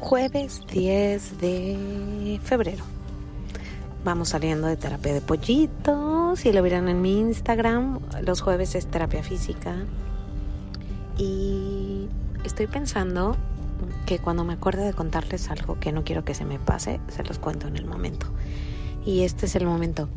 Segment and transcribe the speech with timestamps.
[0.00, 2.84] Jueves 10 de febrero.
[4.04, 6.38] Vamos saliendo de terapia de pollitos.
[6.38, 9.74] Si lo vieron en mi Instagram, los jueves es terapia física.
[11.16, 12.08] Y
[12.44, 13.36] estoy pensando
[14.06, 17.24] que cuando me acuerde de contarles algo que no quiero que se me pase, se
[17.24, 18.26] los cuento en el momento.
[19.04, 20.08] Y este es el momento.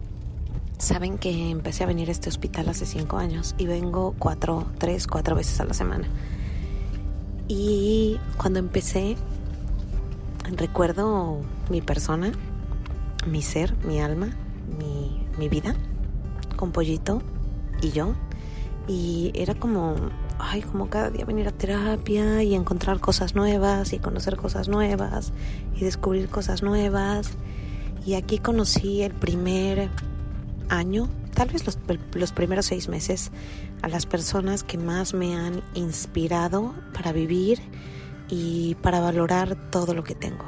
[0.81, 5.05] Saben que empecé a venir a este hospital hace cinco años y vengo cuatro, tres,
[5.05, 6.07] cuatro veces a la semana.
[7.47, 9.15] Y cuando empecé,
[10.57, 12.31] recuerdo mi persona,
[13.27, 14.29] mi ser, mi alma,
[14.79, 15.75] mi, mi vida,
[16.55, 17.21] con Pollito
[17.83, 18.15] y yo.
[18.87, 19.93] Y era como,
[20.39, 25.31] ay, como cada día venir a terapia y encontrar cosas nuevas y conocer cosas nuevas
[25.75, 27.29] y descubrir cosas nuevas.
[28.03, 29.91] Y aquí conocí el primer
[30.71, 33.31] año, tal vez los, primeros seis meses,
[33.81, 37.59] a las personas que más me han inspirado para vivir
[38.29, 40.45] y para valorar todo lo que tengo.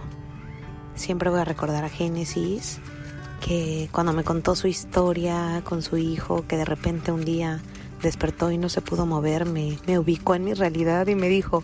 [0.95, 2.79] Siempre voy a recordar a Génesis,
[3.45, 7.61] que cuando me contó su historia con su hijo, que de repente un día
[8.01, 11.63] despertó y no se pudo mover, me, me ubicó en mi realidad y me dijo,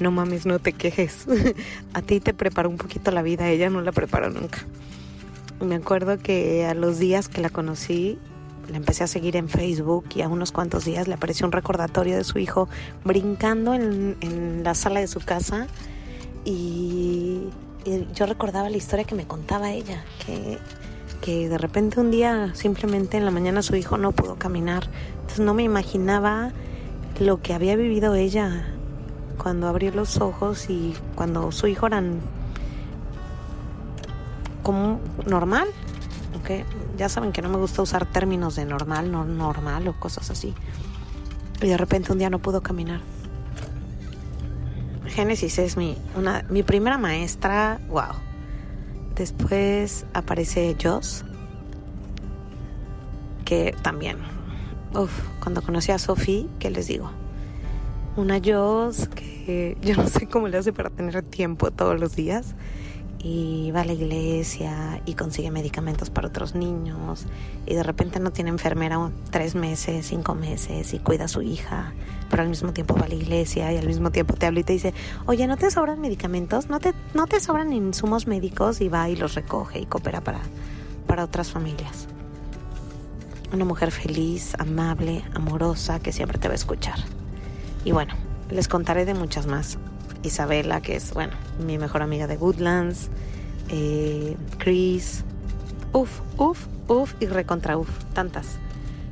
[0.00, 1.26] no mames, no te quejes,
[1.94, 4.58] a ti te preparó un poquito la vida, ella no la preparó nunca.
[5.60, 8.18] Me acuerdo que a los días que la conocí,
[8.70, 12.16] la empecé a seguir en Facebook y a unos cuantos días le apareció un recordatorio
[12.16, 12.68] de su hijo
[13.04, 15.66] brincando en, la sala de su casa.
[16.44, 17.48] Y,
[18.14, 20.58] yo recordaba la historia que me contaba ella, que,
[21.22, 24.88] que de repente un día simplemente en la mañana su hijo no pudo caminar,
[25.20, 26.52] entonces no me imaginaba
[27.18, 28.74] lo que había vivido ella
[29.38, 32.02] cuando abrió los ojos y cuando su hijo era
[34.62, 35.68] como normal.
[36.40, 36.64] Okay.
[36.96, 40.54] Ya saben que no me gusta usar términos de normal, no normal o cosas así.
[41.60, 43.00] Y de repente un día no pudo caminar.
[45.06, 48.14] Génesis es mi, una, mi primera maestra, wow.
[49.16, 51.24] Después aparece Joss,
[53.44, 54.18] que también,
[54.94, 57.10] uf, cuando conocí a Sophie, ¿qué les digo?
[58.16, 62.54] Una Joss que yo no sé cómo le hace para tener tiempo todos los días
[63.20, 67.26] y va a la iglesia y consigue medicamentos para otros niños
[67.66, 71.92] y de repente no tiene enfermera tres meses, cinco meses y cuida a su hija,
[72.30, 74.64] pero al mismo tiempo va a la iglesia y al mismo tiempo te habla y
[74.64, 74.94] te dice,
[75.26, 76.68] oye, ¿no te sobran medicamentos?
[76.68, 78.80] ¿No te, no te sobran insumos médicos?
[78.80, 80.40] Y va y los recoge y coopera para,
[81.06, 82.06] para otras familias.
[83.52, 86.98] Una mujer feliz, amable, amorosa, que siempre te va a escuchar.
[87.84, 88.14] Y bueno,
[88.50, 89.78] les contaré de muchas más.
[90.22, 91.34] Isabela, que es, bueno,
[91.64, 93.08] mi mejor amiga de Woodlands,
[93.68, 95.24] eh, Chris,
[95.92, 98.58] uff, uff, uff y recontra uff, tantas.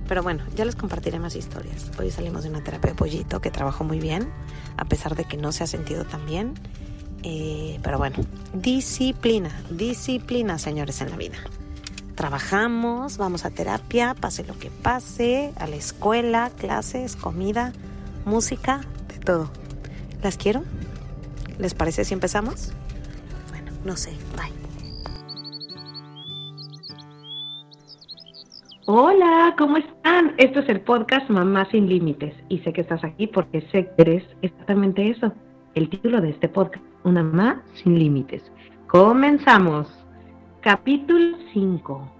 [0.09, 1.91] Pero bueno, ya les compartiré más historias.
[1.99, 4.31] Hoy salimos de una terapia de pollito que trabajó muy bien,
[4.77, 6.55] a pesar de que no se ha sentido tan bien.
[7.23, 8.19] Eh, pero bueno,
[8.55, 11.39] disciplina, disciplina, señores, en la vida.
[12.15, 17.73] Trabajamos, vamos a terapia, pase lo que pase, a la escuela, clases, comida,
[18.25, 19.51] música, de todo.
[20.23, 20.63] ¿Las quiero?
[21.59, 22.73] ¿Les parece si empezamos?
[23.51, 24.11] Bueno, no sé.
[24.37, 24.53] Bye.
[28.87, 30.35] Hola, ¿cómo están?
[30.37, 34.03] Esto es el podcast Mamá sin Límites y sé que estás aquí porque sé que
[34.03, 35.33] eres exactamente eso,
[35.75, 38.43] el título de este podcast, Una Mamá sin Límites.
[38.87, 39.89] Comenzamos.
[40.61, 42.13] Capítulo 5.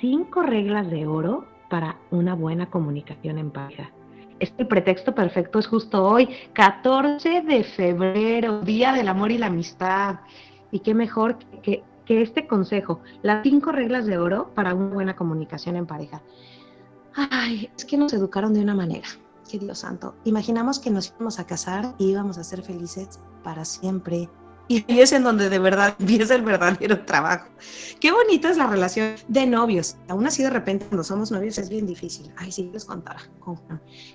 [0.00, 3.90] Cinco reglas de oro para una buena comunicación en pareja
[4.42, 10.16] este pretexto perfecto es justo hoy, 14 de febrero, Día del Amor y la Amistad.
[10.72, 15.16] Y qué mejor que, que este consejo, las cinco reglas de oro para una buena
[15.16, 16.22] comunicación en pareja.
[17.14, 19.06] Ay, es que nos educaron de una manera,
[19.48, 20.16] que Dios santo.
[20.24, 24.28] Imaginamos que nos íbamos a casar y íbamos a ser felices para siempre,
[24.68, 27.48] y es en donde de verdad empieza el verdadero trabajo.
[28.00, 29.96] Qué bonita es la relación de novios.
[30.08, 32.32] Aún así, de repente, cuando somos novios es bien difícil.
[32.36, 33.20] Ay, sí, les contara.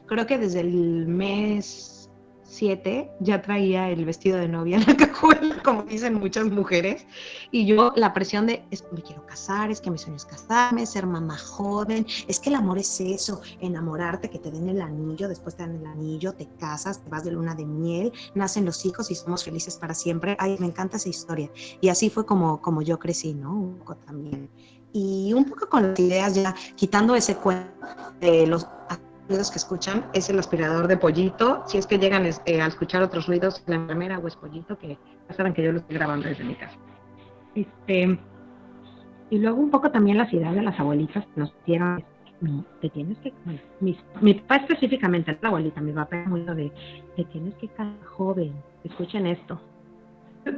[0.07, 1.96] Creo que desde el mes
[3.19, 7.05] ya traía el vestido de novia en la cajuela, como dicen muchas mujeres,
[7.51, 10.25] y yo la presión de es que me quiero casar, es que mi sueño es
[10.25, 14.81] casarme, ser mamá joven, es que el amor es eso, enamorarte, que te den el
[14.81, 18.65] anillo, después te dan el anillo, te casas, te vas de luna de miel, nacen
[18.65, 20.35] los hijos y somos felices para siempre.
[20.39, 21.51] Ay, me encanta esa historia.
[21.81, 23.53] Y así fue como, como yo crecí, ¿no?
[23.53, 24.49] Un poco también.
[24.93, 27.71] Y un poco con las ideas ya, quitando ese cuento
[28.19, 28.65] de los
[29.27, 31.63] ruidos que escuchan es el aspirador de pollito.
[31.67, 34.97] Si es que llegan eh, a escuchar otros ruidos, la enfermera o es pollito, que
[35.29, 36.77] ya saben que yo lo estoy grabando desde mi casa.
[37.55, 38.19] Este,
[39.29, 42.03] y luego un poco también las ideas de las abuelitas nos dieron
[42.81, 43.33] te tienes que,
[43.79, 46.71] mi, papá específicamente, la abuelita, mi papá muy de,
[47.15, 48.53] te tienes que casar joven,
[48.83, 49.59] escuchen esto.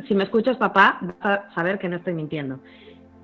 [0.07, 2.59] Si me escuchas papá, vas a saber que no estoy mintiendo.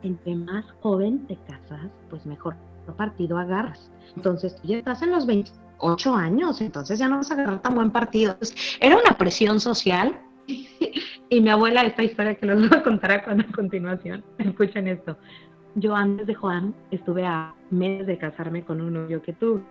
[0.03, 2.56] Entre más joven te casas, pues mejor
[2.94, 3.92] partido agarras.
[4.16, 7.76] Entonces, tú ya estás en los 28 años, entonces ya no vas a agarrar tan
[7.76, 8.38] buen partido.
[8.80, 10.20] era una presión social.
[11.30, 13.24] y mi abuela, esta historia que les voy a contar a
[13.54, 15.18] continuación, escuchen esto
[15.76, 19.62] yo antes de Juan estuve a meses de casarme con un novio que tuve.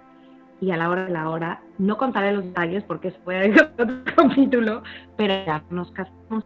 [0.61, 4.05] Y a la hora de la hora, no contaré los detalles porque se puede otro
[4.15, 4.83] capítulo,
[5.17, 6.45] pero ya nos casamos.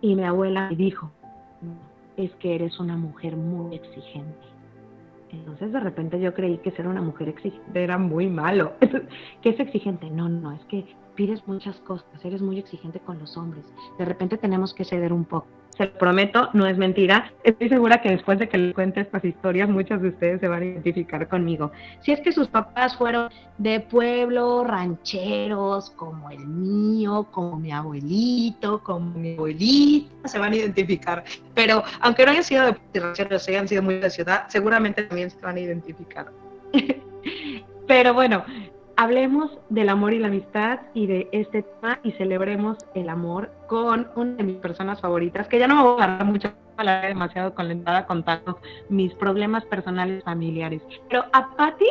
[0.00, 1.10] Y mi abuela me dijo,
[2.16, 4.51] es que eres una mujer muy exigente.
[5.32, 8.74] Entonces de repente yo creí que ser una mujer exigente era muy malo.
[9.42, 10.10] ¿Qué es exigente?
[10.10, 10.84] No, no, es que
[11.14, 13.64] pides muchas cosas, eres muy exigente con los hombres.
[13.98, 17.32] De repente tenemos que ceder un poco se lo prometo, no es mentira.
[17.44, 20.62] Estoy segura que después de que les cuente estas historias, muchos de ustedes se van
[20.62, 21.72] a identificar conmigo.
[22.00, 28.82] Si es que sus papás fueron de pueblo, rancheros, como el mío, como mi abuelito,
[28.82, 31.24] como mi abuelita, se van a identificar.
[31.54, 35.40] Pero aunque no hayan sido de rancheros, hayan sido muy de ciudad, seguramente también se
[35.40, 36.30] van a identificar.
[37.86, 38.44] Pero bueno,
[39.02, 44.06] hablemos del amor y la amistad y de este tema y celebremos el amor con
[44.14, 47.52] una de mis personas favoritas, que ya no me voy a agarrar mucho, la demasiado
[47.52, 50.82] conlentada contando mis problemas personales familiares.
[51.08, 51.88] Pero a Patti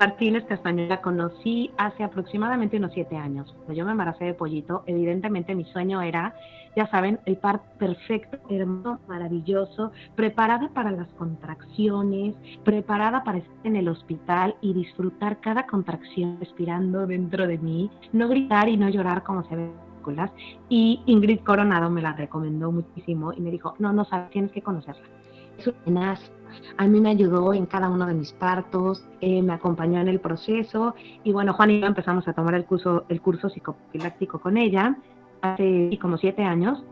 [0.00, 3.52] Martínez Castaño la conocí hace aproximadamente unos siete años.
[3.52, 6.34] Cuando yo me embaracé de pollito, evidentemente mi sueño era,
[6.76, 12.34] ya saben, el par perfecto, hermoso, maravilloso, preparada para las contracciones,
[12.64, 18.28] preparada para estar en el hospital y disfrutar cada contracción respirando dentro de mí, no
[18.28, 19.70] gritar y no llorar como se ve.
[20.68, 24.60] Y Ingrid Coronado me la recomendó muchísimo y me dijo, no, no sabes, tienes que
[24.60, 25.02] conocerla.
[25.58, 26.18] Es una
[26.76, 30.20] a mí me ayudó en cada uno de mis partos, eh, me acompañó en el
[30.20, 34.56] proceso y bueno, Juan y yo empezamos a tomar el curso, el curso psicopiláctico con
[34.56, 34.96] ella
[35.42, 36.82] hace como siete años.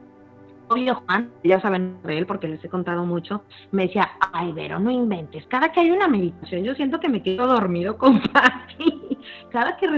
[0.71, 3.43] Juan, ya saben de él porque les he contado mucho,
[3.73, 7.25] me decía, ay, Vero, no inventes, cada que hay una meditación yo siento que me
[7.25, 9.19] quedo dormido con Patti,
[9.51, 9.89] cada que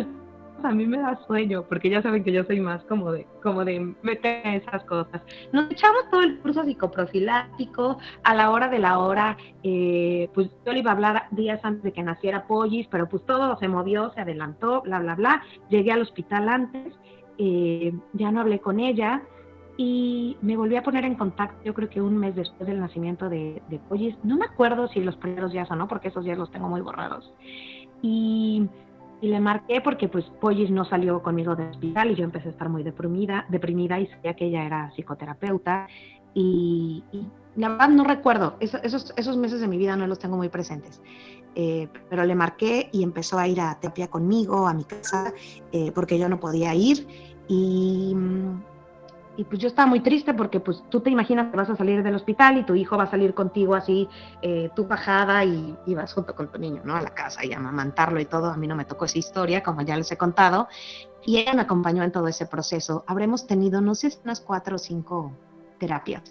[0.63, 3.65] a mí me da sueño, porque ya saben que yo soy más como de, como
[3.65, 5.21] de meter esas cosas.
[5.53, 10.73] Nos echamos todo el curso psicoprofiláctico, a la hora de la hora, eh, pues yo
[10.73, 14.13] le iba a hablar días antes de que naciera Pollis, pero pues todo se movió,
[14.15, 15.43] se adelantó, bla, bla, bla.
[15.69, 16.95] Llegué al hospital antes,
[17.39, 19.23] eh, ya no hablé con ella,
[19.77, 23.29] y me volví a poner en contacto, yo creo que un mes después del nacimiento
[23.29, 24.15] de, de Pollis.
[24.23, 26.83] No me acuerdo si los primeros días o no, porque esos días los tengo muy
[26.83, 27.33] borrados.
[28.03, 28.69] Y
[29.23, 32.51] y le marqué porque pues Pollis no salió conmigo del hospital y yo empecé a
[32.51, 35.87] estar muy deprimida, deprimida y sabía que ella era psicoterapeuta
[36.35, 37.05] y,
[37.55, 41.01] la verdad no recuerdo, esos, esos meses de mi vida no los tengo muy presentes.
[41.55, 45.33] Eh, pero le marqué y empezó a ir a terapia conmigo, a mi casa,
[45.71, 47.07] eh, porque yo no podía ir.
[47.49, 48.63] Y, mm,
[49.37, 52.03] y pues yo estaba muy triste porque pues tú te imaginas que vas a salir
[52.03, 54.09] del hospital y tu hijo va a salir contigo así,
[54.43, 56.95] eh, tú bajada y, y, vas junto con tu niño, ¿no?
[56.95, 58.49] A la casa y a amamantarlo y todo.
[58.49, 60.69] A mí no me tocó esa historia, como ya les he contado.
[61.25, 63.05] Y ella me acompañó en todo ese proceso.
[63.07, 65.33] Habremos tenido, no sé, unas cuatro o cinco
[65.83, 66.23] terapias.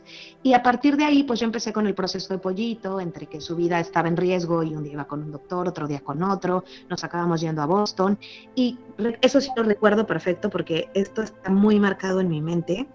[0.43, 3.41] Y a partir de ahí, pues yo empecé con el proceso de pollito, entre que
[3.41, 6.23] su vida estaba en riesgo y un día iba con un doctor, otro día con
[6.23, 8.17] otro, nos acabamos yendo a Boston.
[8.55, 8.77] Y
[9.19, 12.87] eso sí lo recuerdo perfecto porque esto está muy marcado en mi mente.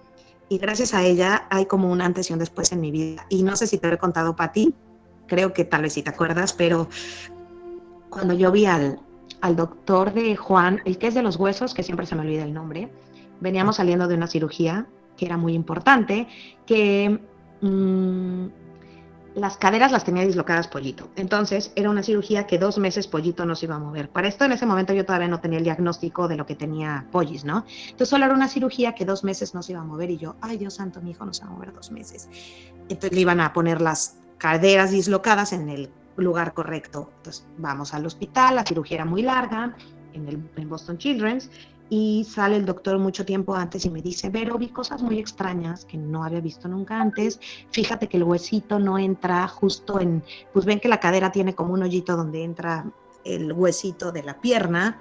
[0.48, 3.26] Y gracias a ella hay como un antes y un después en mi vida.
[3.28, 4.74] Y no sé si te lo he contado para ti,
[5.26, 6.88] creo que tal vez si te acuerdas, pero
[8.08, 8.98] cuando yo vi al,
[9.42, 12.44] al doctor de Juan, el que es de los huesos, que siempre se me olvida
[12.44, 12.88] el nombre,
[13.40, 14.86] veníamos saliendo de una cirugía
[15.16, 16.28] que era muy importante,
[16.66, 17.20] que
[17.60, 18.46] mm,
[19.36, 21.10] las caderas las tenía dislocadas Pollito.
[21.14, 24.08] Entonces era una cirugía que dos meses Pollito no se iba a mover.
[24.08, 27.06] Para esto en ese momento yo todavía no tenía el diagnóstico de lo que tenía
[27.12, 27.66] Pollis, ¿no?
[27.84, 30.36] Entonces solo era una cirugía que dos meses no se iba a mover y yo,
[30.40, 32.30] ay Dios santo, mi hijo no se va a mover dos meses.
[32.88, 37.10] Entonces le iban a poner las caderas dislocadas en el lugar correcto.
[37.18, 39.76] Entonces vamos al hospital, la cirugía era muy larga
[40.14, 41.50] en, el, en Boston Children's
[41.88, 45.84] y sale el doctor mucho tiempo antes y me dice, pero vi cosas muy extrañas
[45.84, 47.38] que no había visto nunca antes.
[47.70, 51.74] Fíjate que el huesito no entra justo en, pues ven que la cadera tiene como
[51.74, 52.86] un hoyito donde entra
[53.24, 55.00] el huesito de la pierna.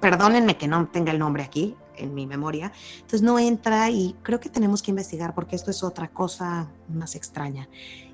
[0.00, 2.72] perdónenme que no tenga el nombre aquí en mi memoria.
[2.96, 7.14] Entonces no entra y creo que tenemos que investigar porque esto es otra cosa más
[7.14, 7.68] extraña.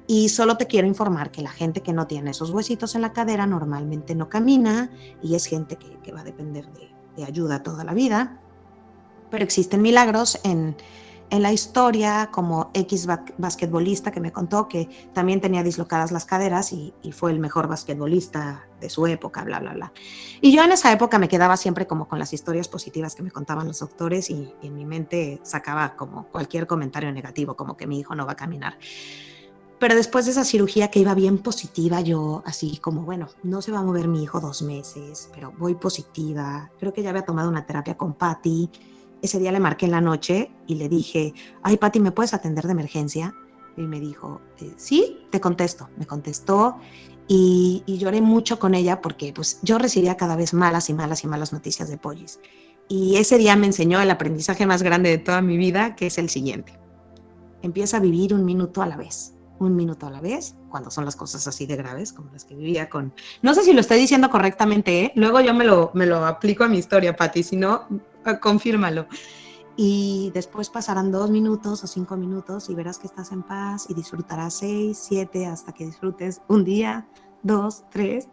[0.07, 3.13] Y solo te quiero informar que la gente que no tiene esos huesitos en la
[3.13, 4.91] cadera normalmente no camina
[5.23, 6.91] y es gente que, que va a depender de,
[7.25, 8.41] ayuda toda la vida,
[9.31, 10.77] pero existen milagros en,
[11.31, 13.07] en la historia como X
[13.39, 18.67] basquetbolista que me contó que también tenía dislocadas las caderas y, fue el mejor basquetbolista
[18.81, 19.93] de su época, bla, bla, bla.
[20.41, 23.31] Y yo en esa época me quedaba siempre como con las historias positivas que me
[23.31, 28.01] contaban los doctores y en mi mente sacaba como cualquier comentario negativo, como que mi
[28.01, 28.77] hijo no va a caminar.
[29.81, 33.73] Pero después de esa cirugía que iba bien positiva, yo así como, bueno, no se
[33.73, 36.71] va a mover mi hijo dos meses, pero voy positiva.
[36.79, 38.71] Creo que ya había tomado una terapia con Patty
[39.23, 42.65] ese día le marqué en la noche y le dije, ay, Pati, ¿me puedes atender
[42.65, 43.35] de emergencia?
[43.77, 45.89] Y me dijo, eh, sí, te contesto.
[45.97, 46.77] Me contestó
[47.29, 51.27] y, lloré mucho con ella porque pues, yo recibía cada vez malas y malas y
[51.27, 52.41] malas noticias de Pollis.
[52.89, 56.19] Y ese día me enseñó el aprendizaje más grande de toda mi vida, que es
[56.19, 56.79] el siguiente.
[57.63, 61.05] Empieza a vivir un minuto a la vez un minuto a la vez, cuando son
[61.05, 63.13] las cosas así de graves, como las que vivía con...
[63.43, 65.13] No sé si lo estoy diciendo correctamente, ¿eh?
[65.15, 67.87] luego yo me lo, me lo aplico a mi historia, Patti, si no,
[68.25, 69.07] ah, confírmalo.
[69.77, 73.95] Y después pasarán dos minutos o cinco minutos y verás que estás en paz y
[73.95, 77.07] disfrutarás seis, siete, hasta que disfrutes un día,
[77.43, 78.29] dos, tres.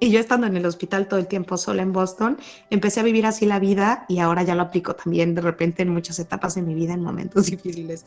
[0.00, 2.36] Y yo estando en el hospital todo el tiempo sola en Boston,
[2.70, 5.90] empecé a vivir así la vida y ahora ya lo aplico también de repente en
[5.90, 8.04] muchas etapas de mi vida, en momentos difíciles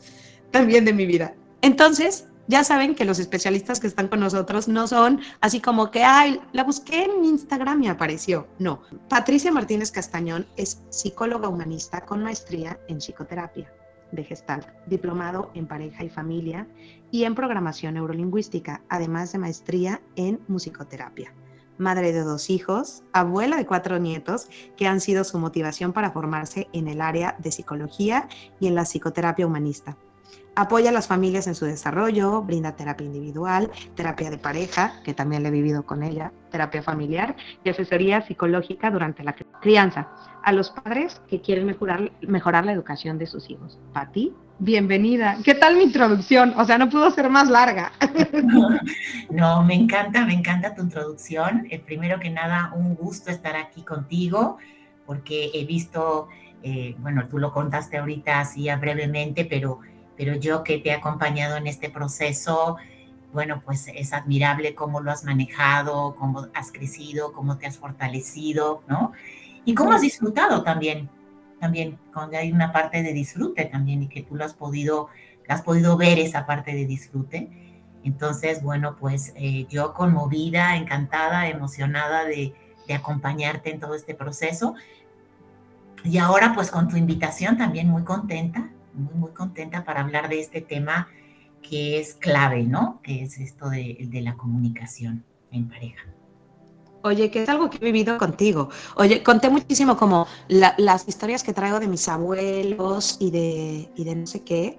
[0.50, 1.34] también de mi vida.
[1.62, 6.04] Entonces, ya saben que los especialistas que están con nosotros no son así como que,
[6.04, 8.46] ay, la busqué en Instagram y apareció.
[8.58, 8.82] No.
[9.08, 13.72] Patricia Martínez Castañón es psicóloga humanista con maestría en psicoterapia
[14.12, 16.68] de Gestalt, diplomado en pareja y familia
[17.10, 21.34] y en programación neurolingüística, además de maestría en musicoterapia.
[21.78, 26.68] Madre de dos hijos, abuela de cuatro nietos que han sido su motivación para formarse
[26.72, 28.28] en el área de psicología
[28.60, 29.98] y en la psicoterapia humanista
[30.56, 35.42] apoya a las familias en su desarrollo, brinda terapia individual, terapia de pareja, que también
[35.42, 40.08] le he vivido con ella, terapia familiar y asesoría psicológica durante la crianza
[40.42, 43.78] a los padres que quieren mejorar, mejorar la educación de sus hijos.
[43.92, 45.36] Pati, bienvenida.
[45.44, 46.54] ¿Qué tal mi introducción?
[46.56, 47.92] O sea, no pudo ser más larga.
[49.28, 51.66] No, me encanta, me encanta tu introducción.
[51.70, 54.56] Eh, primero que nada, un gusto estar aquí contigo
[55.04, 56.28] porque he visto,
[56.62, 59.80] eh, bueno, tú lo contaste ahorita así brevemente, pero
[60.16, 62.76] pero yo que te he acompañado en este proceso,
[63.32, 68.82] bueno, pues es admirable cómo lo has manejado, cómo has crecido, cómo te has fortalecido,
[68.88, 69.12] ¿no?
[69.64, 71.10] Y cómo has disfrutado también,
[71.60, 75.08] también, cuando hay una parte de disfrute también y que tú lo has podido,
[75.48, 77.50] has podido ver esa parte de disfrute.
[78.04, 82.54] Entonces, bueno, pues eh, yo conmovida, encantada, emocionada de,
[82.86, 84.74] de acompañarte en todo este proceso.
[86.04, 90.40] Y ahora, pues con tu invitación también muy contenta muy, muy contenta para hablar de
[90.40, 91.08] este tema
[91.62, 93.00] que es clave, ¿no?
[93.02, 96.04] Que es esto de, la comunicación en pareja.
[97.02, 98.68] Oye, que es algo que he vivido contigo.
[98.96, 104.16] Oye, conté muchísimo como las historias que traigo de mis abuelos y de, y de
[104.16, 104.78] no sé qué,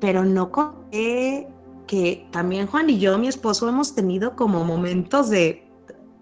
[0.00, 1.48] pero no conté
[1.86, 5.65] que también Juan y yo, mi esposo, hemos tenido como momentos de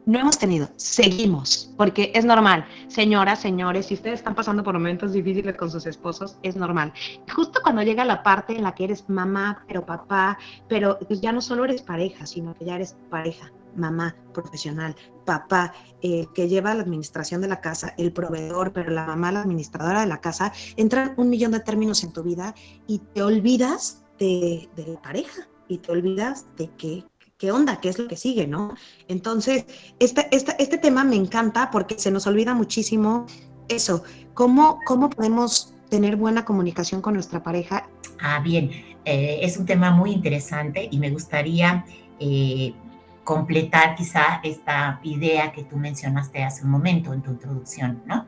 [0.07, 2.67] no hemos tenido, seguimos, porque es normal.
[2.89, 6.93] Señoras, señores, si ustedes están pasando por momentos difíciles con sus esposos, es normal.
[7.35, 11.41] Justo cuando llega la parte en la que eres mamá, pero papá, pero ya no
[11.41, 14.95] solo eres pareja, sino que ya eres pareja, mamá, profesional,
[15.25, 20.01] papá, que lleva la administración de la casa, el proveedor, pero la mamá, la administradora
[20.01, 22.55] de la casa, entran un millón de términos en tu vida
[22.87, 27.05] y te olvidas de, de la pareja y te olvidas de que
[27.39, 27.81] ¿qué onda?
[27.81, 28.47] ¿Qué es lo que sigue?
[28.47, 28.75] ¿no?
[29.09, 29.67] Entonces,
[29.99, 33.27] este, este tema me encanta porque se nos olvida muchísimo
[33.69, 37.89] eso, cómo, cómo podemos tener buena comunicación con nuestra pareja.
[38.21, 38.71] Ah, bien,
[39.05, 41.85] eh, es un tema muy interesante y me gustaría
[42.19, 42.75] eh,
[43.23, 48.27] completar quizá esta idea que tú mencionaste hace un momento en tu introducción, ¿no?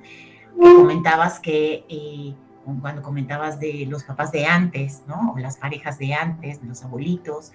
[0.59, 2.35] Que comentabas que eh,
[2.81, 5.33] cuando comentabas de los papás de antes, ¿no?
[5.35, 7.53] O las parejas de antes, los abuelitos,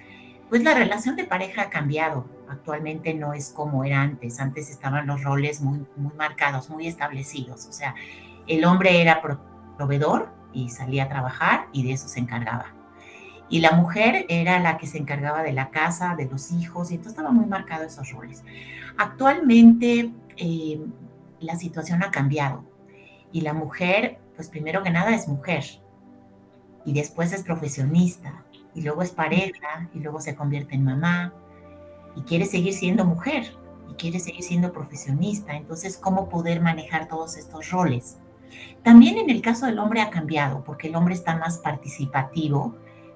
[0.52, 2.26] pues la relación de pareja ha cambiado.
[2.50, 4.38] Actualmente no es como era antes.
[4.42, 7.68] Antes estaban los roles muy, muy marcados, muy establecidos.
[7.68, 7.96] O sea,
[8.48, 9.22] el hombre era
[9.78, 12.66] proveedor y salía a trabajar y de eso se encargaba.
[13.48, 16.96] Y la mujer era la que se encargaba de la casa, de los hijos, y
[16.96, 18.44] entonces estaba muy marcado esos roles.
[18.98, 20.86] Actualmente eh,
[21.40, 22.66] la situación ha cambiado
[23.32, 25.64] y la mujer, pues primero que nada es mujer
[26.84, 28.41] y después es profesionista
[28.74, 31.34] y luego es pareja y luego se convierte en mamá
[32.16, 33.56] y quiere seguir siendo mujer
[33.90, 35.56] y quiere seguir siendo profesionista.
[35.56, 38.18] Entonces, ¿cómo poder manejar todos estos roles?
[38.84, 42.76] También en el caso del hombre ha cambiado porque el hombre está más participativo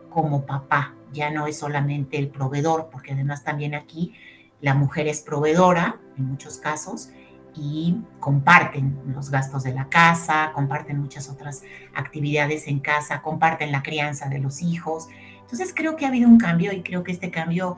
[0.10, 4.14] como papá, ya no es solamente el proveedor, porque además también aquí
[4.62, 7.10] la mujer es proveedora en muchos casos
[7.54, 13.84] y comparten los gastos de la casa, comparten muchas otras actividades en casa, comparten la
[13.84, 15.08] crianza de los hijos.
[15.46, 17.78] Entonces creo que ha habido un cambio y creo que este cambio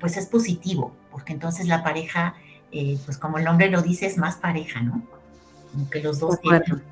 [0.00, 2.34] pues es positivo, porque entonces la pareja,
[2.72, 5.02] eh, pues como el nombre lo dice, es más pareja, ¿no?
[5.72, 6.82] Como que los dos tienen...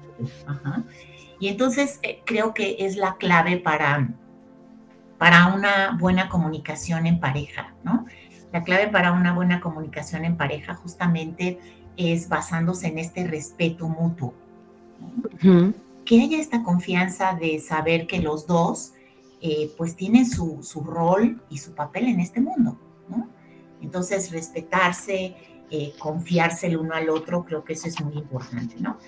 [1.41, 4.09] Y entonces eh, creo que es la clave para,
[5.19, 8.07] para una buena comunicación en pareja, ¿no?
[8.53, 11.59] La clave para una buena comunicación en pareja justamente
[11.97, 14.35] es basándose en este respeto mutuo.
[16.05, 18.93] Que haya esta confianza de saber que los dos
[19.45, 22.79] eh, pues tienen su, rol y su papel en este mundo.
[23.81, 25.35] Entonces, respetarse,
[25.69, 28.99] eh, confiarse el uno al otro, creo que eso es muy importante, ¿no?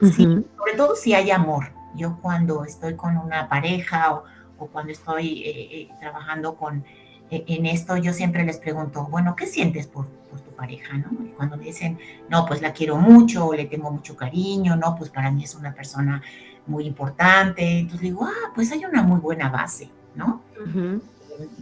[0.00, 1.72] sobre todo si hay amor.
[1.94, 4.22] Yo cuando estoy con una pareja
[4.58, 6.84] o, cuando estoy eh, trabajando con,
[7.30, 10.98] en esto, yo siempre les pregunto, bueno, ¿qué sientes por, tu pareja?
[10.98, 11.24] ¿no?
[11.24, 14.96] Y cuando me dicen, no, pues la quiero mucho, o le tengo mucho cariño, no,
[14.96, 16.22] pues para mí es una persona
[16.66, 17.78] muy importante.
[17.78, 20.42] Entonces digo, ah, pues hay una muy buena base, ¿no?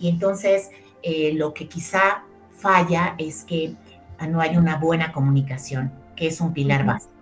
[0.00, 0.70] Y entonces
[1.02, 2.24] eh, lo que quizá
[2.56, 3.74] falla es que
[4.28, 7.12] no hay una buena comunicación, que es un pilar básico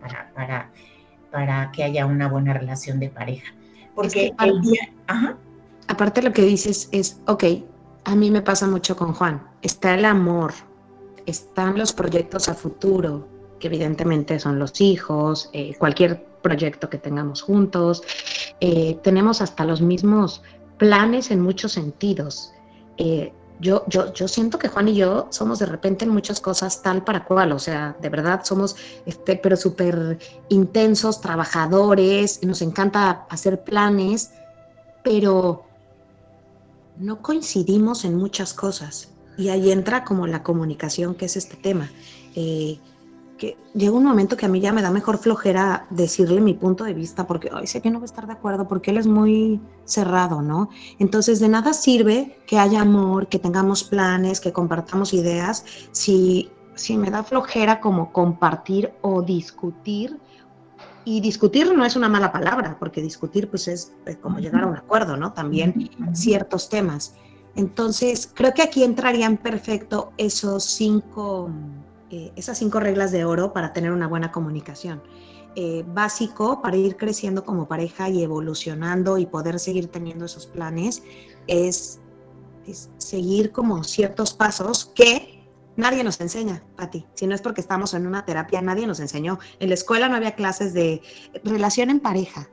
[0.00, 0.70] para, para,
[1.30, 3.52] para, que haya una buena relación de pareja.
[3.94, 4.92] Porque el día...
[5.88, 7.44] Aparte lo que dices es, ok,
[8.04, 10.54] a mí me pasa mucho con Juan, está el amor,
[11.26, 17.40] están los proyectos a futuro, que evidentemente son los hijos, eh, cualquier proyecto que tengamos
[17.42, 18.02] juntos,
[18.60, 20.42] eh, tenemos hasta los mismos
[20.78, 22.52] planes en muchos sentidos.
[22.98, 26.82] Eh, yo, yo, yo siento que Juan y yo somos de repente en muchas cosas
[26.82, 30.18] tal para cual, o sea, de verdad somos, este, pero súper
[30.50, 34.32] intensos, trabajadores, nos encanta hacer planes,
[35.02, 35.64] pero
[36.98, 39.08] no coincidimos en muchas cosas.
[39.38, 41.90] Y ahí entra como la comunicación, que es este tema.
[42.36, 42.78] Eh,
[43.36, 46.84] que llega un momento que a mí ya me da mejor flojera decirle mi punto
[46.84, 49.06] de vista, porque ay, sé que no va a estar de acuerdo, porque él es
[49.06, 50.68] muy cerrado, ¿no?
[50.98, 56.96] Entonces, de nada sirve que haya amor, que tengamos planes, que compartamos ideas, si, si
[56.96, 60.18] me da flojera como compartir o discutir.
[61.06, 64.68] Y discutir no es una mala palabra, porque discutir pues es eh, como llegar a
[64.68, 65.34] un acuerdo, ¿no?
[65.34, 67.14] También ciertos temas.
[67.56, 71.50] Entonces, creo que aquí entrarían perfecto esos cinco
[72.16, 75.02] eh, esas cinco reglas de oro para tener una buena comunicación.
[75.56, 81.02] Eh, básico para ir creciendo como pareja y evolucionando y poder seguir teniendo esos planes
[81.48, 82.00] es,
[82.98, 85.44] seguir como ciertos pasos que
[85.76, 87.04] nadie nos enseña, Pati.
[87.14, 89.40] Si no es porque estamos en una terapia, nadie nos enseñó.
[89.58, 91.02] En la escuela no había clases de
[91.42, 92.48] relación en pareja,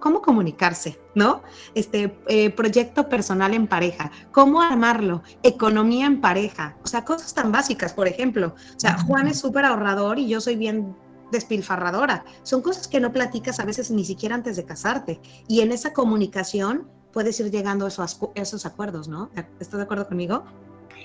[0.00, 1.42] cómo, comunicarse, ¿no?
[1.74, 7.52] Este eh, proyecto personal en pareja, cómo armarlo, economía en pareja, o sea, cosas tan
[7.52, 8.54] básicas, por ejemplo.
[8.76, 10.96] O sea, Juan es súper ahorrador y yo soy bien
[11.30, 12.24] despilfarradora.
[12.42, 15.20] Son cosas que no platicas a veces ni siquiera antes de casarte.
[15.46, 19.30] Y en esa comunicación puedes ir llegando a esos, esos acuerdos, ¿no?
[19.60, 20.44] ¿Estás de acuerdo conmigo?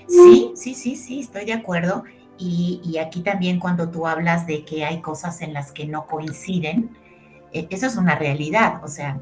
[0.08, 2.04] Sí, sí, sí, sí, estoy de acuerdo.
[2.38, 6.08] Y, y, aquí también cuando tú hablas de que hay cosas en las que no
[6.08, 6.89] coinciden,
[7.53, 9.19] eso es una realidad, o sea,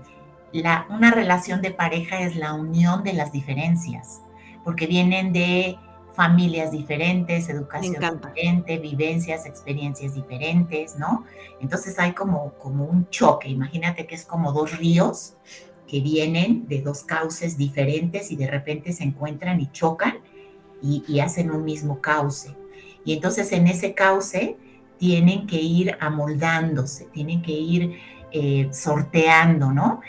[0.53, 4.21] la, una relación de pareja es la unión de las diferencias,
[4.63, 5.77] porque vienen de
[6.13, 11.25] familias diferentes, educación diferente, vivencias, experiencias diferentes, ¿no?
[11.61, 15.35] Entonces hay como, como un choque, imagínate que es como dos ríos
[15.87, 20.19] que vienen de dos cauces diferentes y de repente se encuentran y chocan
[20.81, 22.55] y, y hacen un mismo cauce.
[23.03, 24.57] Y entonces en ese cauce
[24.97, 27.97] tienen que ir amoldándose, tienen que ir
[28.31, 30.01] eh, sorteando, ¿no?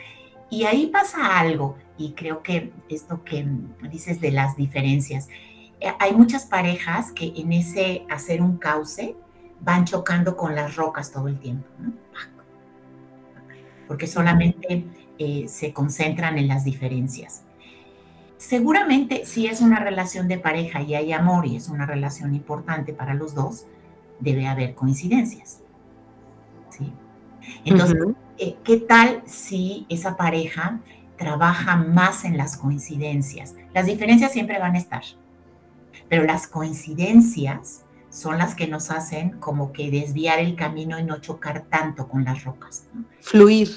[0.51, 3.47] Y ahí pasa algo, y creo que esto que
[3.91, 5.29] dices de las diferencias,
[5.81, 9.17] eh, hay muchas parejas que en ese hacer un cauce
[9.61, 11.93] van chocando con las rocas todo el tiempo, ¿no?
[13.89, 14.87] porque solamente
[15.19, 17.43] eh, se concentran en las diferencias.
[18.39, 22.93] Seguramente si es una relación de pareja y hay amor y es una relación importante
[22.93, 23.67] para los dos,
[24.19, 25.62] debe haber coincidencias.
[27.65, 27.99] Entonces,
[28.39, 30.81] eh, ¿qué tal si esa pareja
[31.17, 33.55] trabaja más en las coincidencias?
[33.75, 35.03] Las diferencias siempre van a estar,
[36.09, 41.21] pero las coincidencias son las que nos hacen como que desviar el camino y no
[41.21, 42.87] chocar tanto con las rocas.
[43.21, 43.71] Fluir.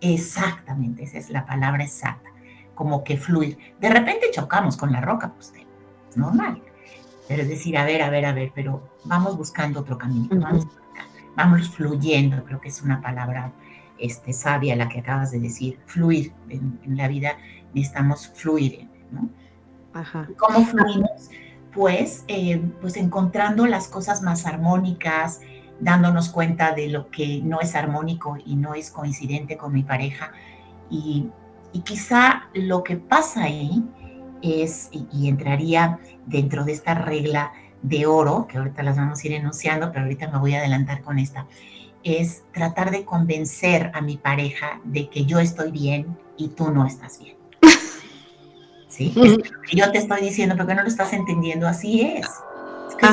[0.00, 2.30] Exactamente, esa es la palabra exacta,
[2.74, 3.58] como que fluir.
[3.80, 5.52] De repente chocamos con la roca, pues
[6.10, 6.62] es normal.
[7.28, 10.66] Pero es decir, a ver, a ver, a ver, pero vamos buscando otro camino, vamos
[11.36, 13.52] vamos fluyendo, creo que es una palabra
[13.98, 16.32] este, sabia la que acabas de decir, fluir.
[16.48, 17.36] En, la vida
[17.72, 19.28] necesitamos fluir, ¿no?
[19.92, 20.28] Ajá.
[20.36, 21.30] ¿Cómo fluimos?
[21.76, 25.40] después, eh, pues encontrando las cosas más armónicas,
[25.78, 30.32] dándonos cuenta de lo que no es armónico y no es coincidente con mi pareja.
[30.90, 31.28] Y,
[31.84, 33.84] quizá lo que pasa ahí
[34.40, 39.34] es, y, entraría dentro de esta regla de oro, que ahorita las vamos a ir
[39.34, 41.46] enunciando, pero ahorita me voy a adelantar con esta,
[42.02, 46.86] es tratar de convencer a mi pareja de que yo estoy bien y tú no
[46.86, 47.36] estás bien.
[48.88, 49.12] ¿Sí?
[49.72, 52.26] yo te estoy diciendo, porque no lo estás entendiendo, así es.
[52.88, 53.06] Es que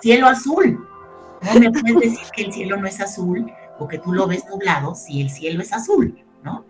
[0.00, 0.86] cielo azul.
[1.42, 4.44] No me puedes decir que el cielo no es azul o que tú lo ves
[4.48, 6.64] nublado si el cielo es azul, ¿no?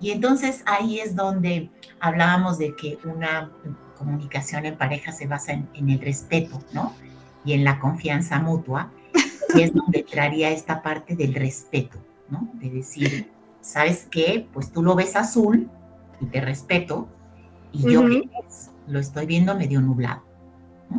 [0.00, 3.50] Y entonces ahí es donde hablábamos de que una
[3.98, 6.94] comunicación en pareja se basa en, el respeto, ¿no?
[7.44, 8.90] Y en la confianza mutua.
[9.54, 12.48] Y es donde entraría esta parte del respeto, ¿no?
[12.54, 13.30] De decir,
[13.60, 14.46] ¿sabes qué?
[14.52, 15.68] Pues tú lo ves azul
[16.20, 17.08] y te respeto,
[17.72, 18.04] y yo
[18.86, 20.27] lo estoy viendo medio nublado.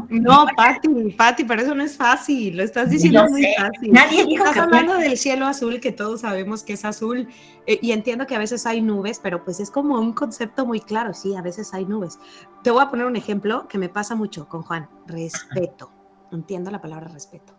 [0.10, 3.92] No, Pati, Pati, pero eso no es fácil, lo estás diciendo muy fácil.
[3.92, 7.28] Nadie dijo estás hablando del cielo azul, que todos sabemos que es azul,
[7.66, 10.80] eh, y entiendo que a veces hay nubes, pero pues es como un concepto muy
[10.80, 12.20] claro, sí, a veces hay nubes.
[12.64, 15.92] Te voy a poner un ejemplo que me pasa mucho con Juan, respeto.
[16.32, 17.54] Entiendo la palabra respeto.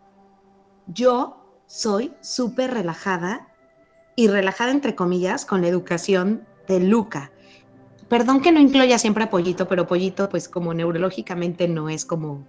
[0.86, 3.48] Yo soy súper relajada,
[4.14, 7.32] y relajada entre comillas, con la educación de Luca
[8.11, 12.44] Perdón que no incluya siempre a Pollito, pero Pollito, pues como neurológicamente no es como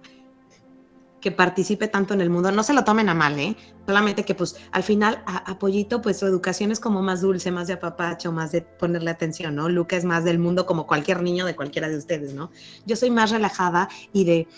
[1.20, 2.50] que participe tanto en el mundo.
[2.50, 3.56] No se lo tomen a mal, ¿eh?
[3.86, 7.68] Solamente que pues al final a, Pollito pues su educación es como más dulce, más
[7.68, 9.68] de apapacho, más de ponerle atención, ¿no?
[9.68, 12.50] Luca es más del mundo como cualquier niño de cualquiera de ustedes, ¿no?
[12.84, 14.48] Yo soy más relajada y de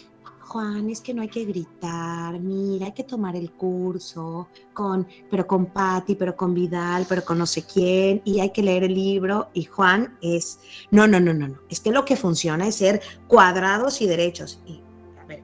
[0.47, 5.47] Juan, es que no hay que gritar, mira, hay que tomar el curso, con, pero
[5.47, 8.95] con Patti, pero con Vidal, pero con no sé quién, y hay que leer el
[8.95, 9.49] libro.
[9.55, 10.59] Y Juan es,
[10.91, 14.61] no, no, no, no, no, es que lo que funciona es ser cuadrados y derechos.
[14.67, 14.83] Y,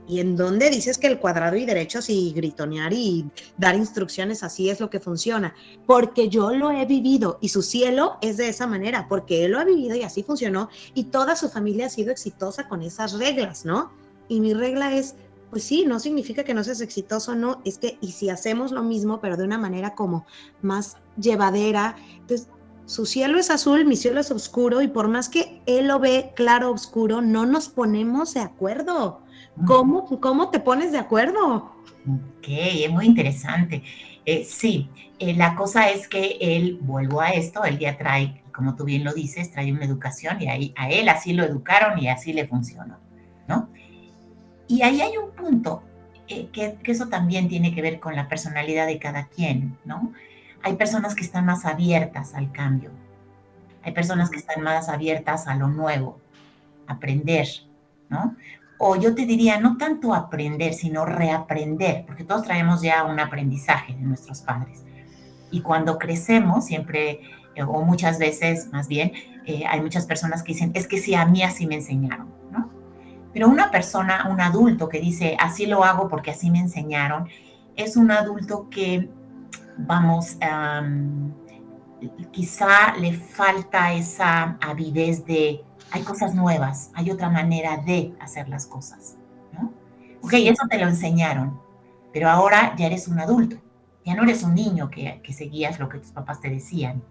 [0.06, 3.24] ¿y en dónde dices que el cuadrado y derechos y gritonear y
[3.56, 5.54] dar instrucciones así es lo que funciona?
[5.86, 9.60] Porque yo lo he vivido y su cielo es de esa manera, porque él lo
[9.60, 13.64] ha vivido y así funcionó y toda su familia ha sido exitosa con esas reglas,
[13.64, 13.99] ¿no?
[14.30, 15.16] Y mi regla es,
[15.50, 18.84] pues sí, no significa que no seas exitoso, no, es que, y si hacemos lo
[18.84, 20.24] mismo, pero de una manera como
[20.62, 22.48] más llevadera, entonces
[22.86, 26.30] su cielo es azul, mi cielo es oscuro, y por más que él lo ve
[26.36, 29.22] claro, oscuro, no nos ponemos de acuerdo.
[29.66, 31.72] ¿Cómo, cómo te pones de acuerdo?
[32.06, 33.82] Ok, es muy interesante.
[34.24, 34.88] Eh, sí,
[35.18, 39.02] eh, la cosa es que él, vuelvo a esto, él ya trae, como tú bien
[39.02, 42.46] lo dices, trae una educación y ahí, a él así lo educaron y así le
[42.46, 42.96] funcionó,
[43.48, 43.68] ¿no?
[44.70, 45.82] Y ahí hay un punto
[46.28, 50.12] eh, que, eso también tiene que ver con la personalidad de cada quien, ¿no?
[50.62, 52.92] Hay personas que están más abiertas al cambio,
[53.82, 56.20] hay personas que están más abiertas a lo nuevo,
[56.86, 57.48] aprender,
[58.08, 58.36] ¿no?
[58.78, 63.94] O yo te diría, no tanto aprender, sino reaprender, porque todos traemos ya un aprendizaje
[63.94, 64.84] de nuestros padres.
[65.50, 67.22] Y cuando crecemos, siempre,
[67.56, 69.14] eh, o muchas veces más bien,
[69.46, 72.79] eh, hay muchas personas que dicen, es que sí, a mí así me enseñaron, ¿no?
[73.32, 77.28] Pero una persona, un adulto que dice, así lo hago porque así me enseñaron,
[77.76, 79.08] es un adulto que,
[79.78, 80.36] vamos,
[82.32, 85.62] quizá le falta esa avidez de,
[85.92, 89.16] hay cosas nuevas, hay otra manera de hacer las cosas.
[89.52, 89.72] ¿no?
[90.22, 91.58] Ok, eso te lo enseñaron,
[92.12, 93.56] pero ahora ya eres un adulto,
[94.04, 97.02] ya no eres un niño que, seguías lo que tus papás te decían.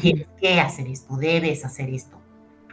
[0.00, 2.21] Tienes que hacer esto, debes hacer esto.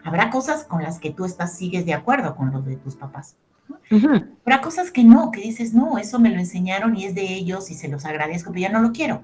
[0.04, 3.36] Habrá cosas con las que tú estás, sigues de acuerdo con los de tus papás.
[4.46, 7.70] Habrá cosas que no, que dices, no, eso me lo enseñaron y es de ellos
[7.72, 9.22] y se los agradezco, pero ya no lo quiero,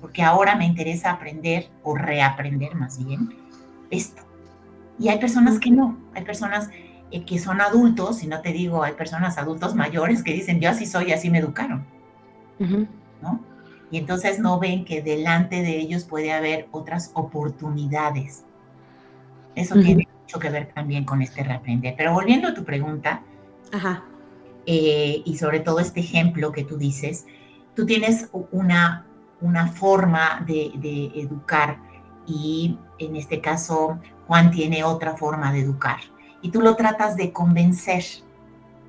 [0.00, 3.34] porque ahora me interesa aprender o reaprender más bien
[3.90, 4.22] esto.
[4.98, 6.70] Y hay personas que no, hay personas
[7.10, 10.70] eh, que son adultos, y no te digo, hay personas adultos mayores que dicen, yo
[10.70, 11.84] así soy así me educaron,
[13.22, 13.40] ¿no?
[13.92, 18.44] Y entonces no ven que delante de ellos puede haber otras oportunidades
[19.54, 21.94] eso tiene mucho que ver también con este reaprender.
[21.96, 23.22] Pero volviendo a tu pregunta,
[24.66, 27.26] eh, y sobre todo este ejemplo que tú dices,
[27.74, 29.06] tú tienes una,
[29.40, 31.78] una forma de, de educar
[32.26, 36.00] y en este caso Juan tiene otra forma de educar
[36.42, 38.04] y tú lo tratas de convencer,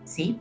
[0.06, 0.40] ¿sí?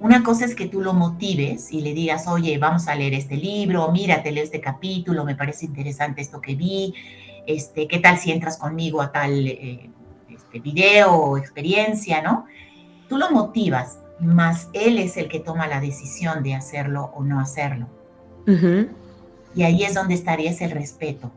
[0.00, 3.36] Una cosa es que tú lo motives y le digas, oye, vamos a leer este
[3.36, 6.92] libro, mira, te leo este capítulo, me parece interesante esto que vi,
[7.46, 9.90] este, ¿qué tal si entras conmigo a tal eh,
[10.28, 12.46] este video o experiencia, ¿no?
[13.08, 17.40] Tú lo motivas, más él es el que toma la decisión de hacerlo o no
[17.40, 17.86] hacerlo.
[19.54, 21.30] Y ahí es donde estaría ese respeto,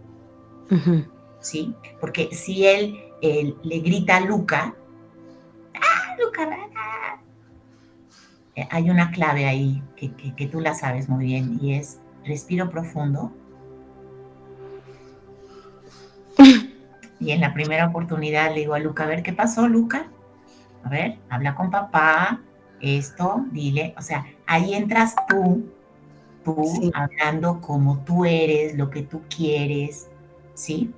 [1.42, 1.74] ¿sí?
[2.00, 4.74] Porque si él, le grita a Luca,
[5.76, 6.48] ¡ah, Luca,
[8.56, 12.70] eh, hay una clave ahí que, que tú la sabes muy bien y es respiro
[12.70, 13.32] profundo.
[17.20, 20.08] Y en la primera oportunidad le digo a Luca, a ver, ¿qué pasó, Luca?
[20.84, 22.42] A ver, habla con papá,
[22.82, 25.66] esto, dile, o sea, ahí entras tú,
[26.44, 30.08] tú hablando como tú eres, lo que tú quieres,
[30.54, 30.94] ¿sí?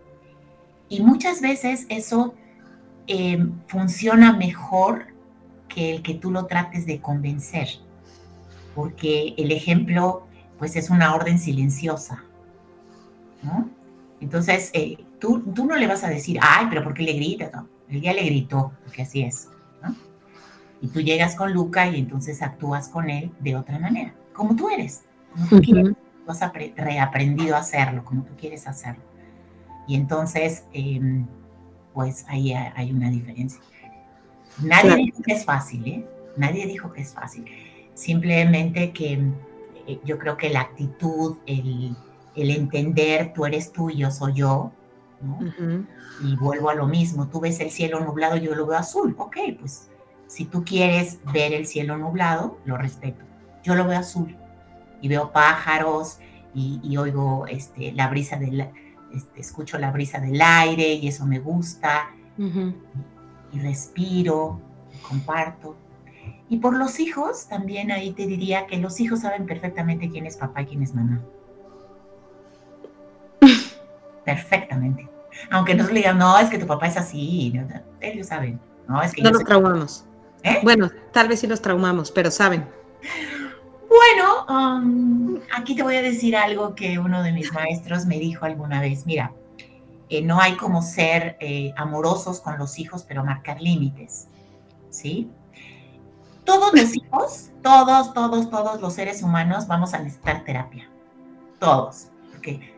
[0.89, 2.33] Y muchas veces eso
[3.07, 5.05] em, funciona mejor
[5.67, 7.67] que el que tú lo trates de convencer,
[8.75, 10.25] porque el ejemplo,
[10.57, 12.23] pues es una orden silenciosa,
[13.43, 13.69] ¿no?
[14.19, 17.51] Entonces, eh, tú, tú no le vas a decir, ay, pero ¿por qué le gritas?
[17.53, 19.49] No, él ya le gritó, porque así es.
[20.79, 24.69] Y tú llegas con Luca y entonces actúas con él de otra manera, como tú
[24.69, 25.01] eres,
[25.31, 25.93] como tú quieres.
[26.25, 29.01] Tú has reaprendido a hacerlo, como tú quieres hacerlo.
[29.87, 31.25] Y entonces, em,
[31.93, 33.59] pues ahí hay una diferencia.
[34.61, 36.05] Nadie dijo que es fácil, ¿eh?
[36.35, 37.45] Nadie dijo que es fácil.
[37.93, 39.13] Simplemente que
[39.87, 41.95] eh, yo creo que la actitud, el,
[42.35, 44.71] el, entender, tú eres tú y yo soy yo,
[45.21, 45.39] ¿no?
[46.23, 49.37] Y vuelvo a lo mismo, tú ves el cielo nublado, yo lo veo azul, ok,
[49.59, 49.87] pues
[50.27, 53.23] si tú quieres ver el cielo nublado, lo respeto.
[53.63, 54.35] Yo lo veo azul
[55.01, 56.19] y veo pájaros
[56.53, 58.67] y, oigo este, la brisa del,
[59.13, 62.09] este, escucho la brisa del aire y eso me gusta.
[62.37, 64.59] y, respiro,
[64.93, 65.75] y comparto.
[66.49, 70.37] Y por los hijos, también ahí te diría que los hijos saben perfectamente quién es
[70.37, 71.21] papá y quién es mamá.
[74.27, 75.07] Perfectamente.
[75.49, 77.53] Aunque nos digan, no, es que tu papá es así,
[78.01, 78.59] ellos saben.
[78.85, 80.03] No, es que no nos traumamos.
[80.43, 80.59] ¿Eh?
[80.63, 82.65] Bueno, tal vez sí los traumamos, pero saben.
[83.87, 88.43] Bueno, um, aquí te voy a decir algo que uno de mis maestros me dijo
[88.43, 89.05] alguna vez.
[89.05, 89.31] Mira,
[90.09, 94.27] eh, no hay como ser eh, amorosos con los hijos, pero marcar límites.
[94.89, 95.29] ¿Sí?
[96.43, 100.89] Todos los hijos, todos, todos, todos los seres humanos vamos a necesitar terapia.
[101.59, 102.07] Todos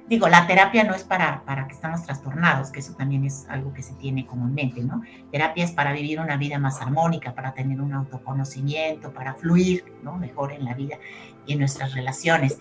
[0.09, 3.71] digo, la terapia no es para, para que estamos trastornados, que eso también es algo
[3.71, 5.03] que se tiene comúnmente, ¿no?
[5.31, 10.17] Terapia es para vivir una vida más armónica, para tener un autoconocimiento, para fluir, ¿no?
[10.17, 10.97] Mejor en la vida
[11.45, 12.57] y en nuestras relaciones.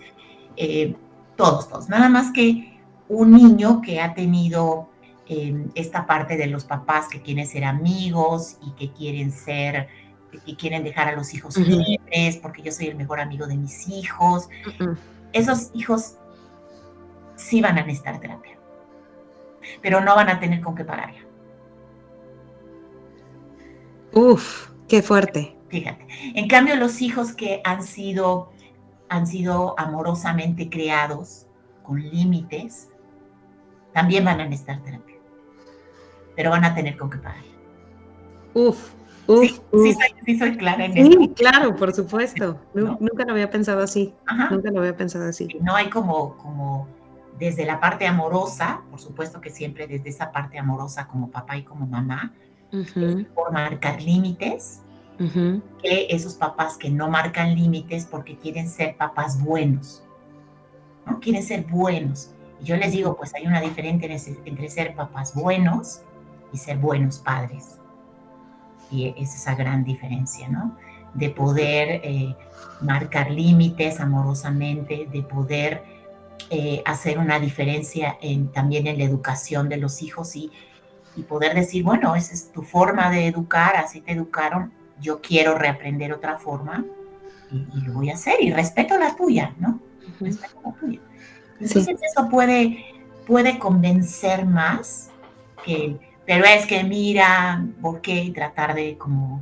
[0.55, 0.95] Eh,
[1.35, 1.89] todos, todos.
[1.89, 4.89] Nada más que un niño que ha tenido
[5.27, 9.87] em, esta parte de los papás que quieren ser amigos y que quieren ser
[10.45, 13.89] y quieren dejar a los hijos libres porque yo soy el mejor amigo de mis
[13.89, 14.47] hijos.
[15.33, 16.18] Esos hijos
[17.39, 18.57] sí van a necesitar terapia,
[19.81, 21.19] pero no van a tener con qué pagarla.
[24.13, 25.55] Uf, qué fuerte.
[25.69, 26.05] Fíjate.
[26.35, 28.51] En cambio, los hijos que han sido,
[29.07, 31.45] han sido amorosamente creados
[31.83, 32.89] con límites,
[33.93, 35.15] también van a necesitar terapia,
[36.35, 37.43] pero van a tener con qué pagar.
[38.53, 38.91] Uf,
[39.27, 39.45] Uf,
[40.25, 42.59] sí, soy, clara en sí, claro, por supuesto.
[42.73, 44.11] Nunca lo había pensado así.
[44.49, 45.47] Nunca lo había pensado así.
[45.61, 46.87] No hay como, como
[47.39, 51.63] desde la parte amorosa, por supuesto que siempre desde esa parte amorosa como papá y
[51.63, 52.33] como mamá,
[53.33, 54.81] por marcar límites,
[55.81, 60.03] que esos papás que no marcan límites porque quieren ser papás buenos,
[61.05, 61.19] ¿no?
[61.19, 62.31] Quieren ser buenos.
[62.61, 64.07] Y yo les digo, pues hay una diferencia
[64.45, 66.01] entre ser papás buenos
[66.53, 67.77] y ser buenos padres.
[68.91, 70.77] Y es esa gran diferencia, ¿no?
[71.13, 72.35] De poder eh,
[72.81, 75.98] marcar límites amorosamente, de poder
[76.49, 80.51] eh, hacer una diferencia en, también en la educación de los hijos y,
[81.15, 85.55] y, poder decir, bueno, esa es tu forma de educar, así te educaron, yo quiero
[85.55, 86.85] reaprender otra forma
[87.51, 89.79] y, lo voy a hacer y respeto la tuya, ¿no?
[90.19, 90.99] Respeto la tuya.
[91.59, 92.85] Entonces eso puede,
[93.27, 95.09] puede convencer más
[95.63, 99.41] que, pero es que mira, ¿por qué tratar de como,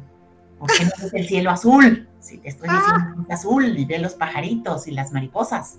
[0.60, 2.08] ¿por qué no es el cielo azul?
[2.20, 5.76] Si te estoy diciendo que es azul y ve los pajaritos y las mariposas.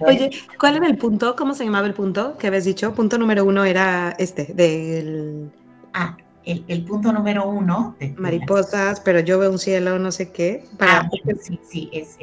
[0.00, 1.36] Oye, ¿cuál era el punto?
[1.36, 2.94] ¿Cómo se llamaba el punto que habías dicho?
[2.94, 5.50] Punto número uno era este, del...
[5.92, 7.96] Ah, el, punto número uno.
[8.16, 10.64] Mariposas, pero yo veo un cielo, no sé qué.
[10.78, 11.00] Para...
[11.00, 11.10] Ah,
[11.42, 12.16] sí, sí, es,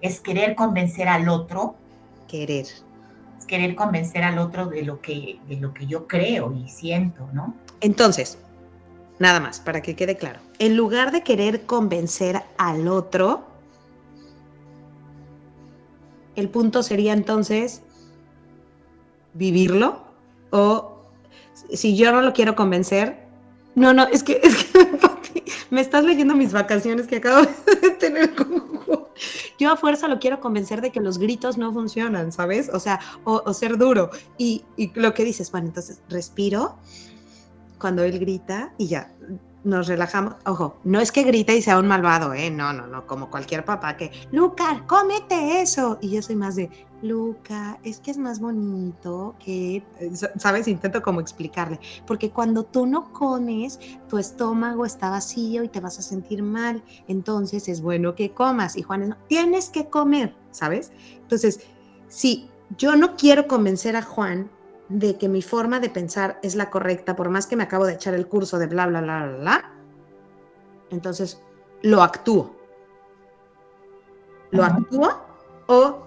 [0.00, 1.76] es querer convencer al otro.
[2.28, 2.66] Querer.
[3.38, 7.28] Es querer convencer al otro de lo, que, de lo que yo creo y siento,
[7.32, 7.54] ¿no?
[7.80, 8.38] Entonces,
[9.18, 10.40] nada más, para que quede claro.
[10.58, 13.46] En lugar de querer convencer al otro,
[16.36, 17.82] el punto sería entonces
[19.34, 20.02] vivirlo
[20.50, 21.02] o
[21.72, 23.24] si yo no lo quiero convencer,
[23.74, 24.40] no, no, es que,
[25.70, 27.46] me estás leyendo mis vacaciones que acabo
[27.82, 28.74] de tener con
[29.58, 32.68] yo a fuerza lo quiero convencer de que los gritos no funcionan, ¿sabes?
[32.72, 34.10] O sea, o, ser duro.
[34.36, 36.76] Y, y, lo que dices, bueno, entonces respiro
[37.78, 39.12] cuando él grita y ya,
[39.64, 40.34] nos relajamos.
[40.46, 42.50] Ojo, no es que grite y sea un malvado, ¿eh?
[42.50, 45.98] No, no, no, como cualquier papá que, Luca, cómete eso.
[46.00, 46.70] Y yo soy más de,
[47.04, 49.82] Luca, es que es más bonito que,
[50.38, 50.68] ¿sabes?
[50.68, 51.78] Intento como explicarle.
[52.06, 56.82] Porque cuando tú no comes, tu estómago está vacío y te vas a sentir mal.
[57.06, 58.76] Entonces es bueno que comas.
[58.76, 60.92] Y Juan, no, tienes que comer, ¿sabes?
[61.20, 61.60] Entonces,
[62.08, 62.48] si
[62.78, 64.48] yo no quiero convencer a Juan
[64.88, 67.94] de que mi forma de pensar es la correcta, por más que me acabo de
[67.94, 69.70] echar el curso de bla, bla, bla, bla, bla,
[70.90, 71.38] entonces
[71.82, 72.54] lo actúo.
[74.50, 75.10] Lo actúo
[75.66, 75.98] o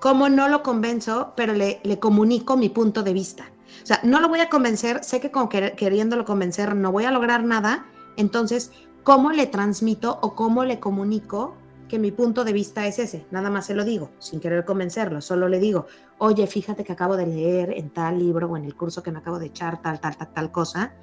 [0.00, 3.44] como no lo convenzo, pero le, le, comunico mi punto de vista.
[3.82, 7.12] O sea, no lo voy a convencer, sé que con queriéndolo convencer no voy a
[7.12, 8.72] lograr nada, entonces,
[9.04, 11.54] ¿cómo le transmito o cómo le comunico
[11.92, 15.20] que mi punto de vista es ese, nada más se lo digo, sin querer convencerlo,
[15.20, 18.74] solo le digo, oye, fíjate que acabo de leer en tal libro o en el
[18.74, 20.94] curso que me acabo de echar tal, tal, tal, tal cosa,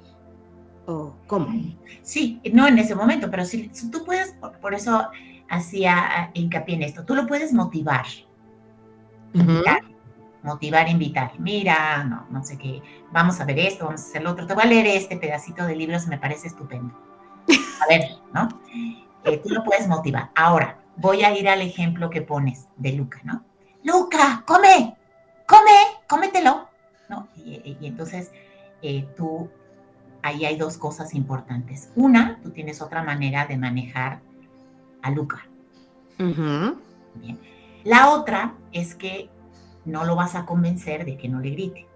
[0.86, 1.46] o cómo.
[2.02, 5.06] Sí, no en ese momento, pero si, tú puedes, por, eso
[5.48, 8.06] hacía hincapié en esto, tú lo puedes motivar,
[9.32, 9.82] invitar,
[10.42, 14.32] motivar, invitar, mira, no, no sé qué, vamos a ver esto, vamos a hacer lo
[14.32, 16.92] otro, te voy a leer este pedacito de libros, me parece estupendo.
[17.80, 18.48] A ver, ¿no?
[19.24, 20.30] Eh, tú lo puedes motivar.
[20.34, 23.42] Ahora, voy a ir al ejemplo que pones de Luca, ¿no?
[23.84, 24.96] Luca, come,
[25.46, 25.70] come,
[26.08, 26.68] cómetelo,
[27.08, 27.28] ¿no?
[27.36, 28.30] Y, entonces
[28.82, 29.48] eh, tú,
[30.22, 31.88] ahí hay dos cosas importantes.
[31.96, 34.20] Una, tú tienes otra manera de manejar
[35.02, 35.46] a Luca.
[36.18, 37.38] Bien.
[37.84, 39.30] La otra es que
[39.86, 41.86] no lo vas a convencer de que no le grite.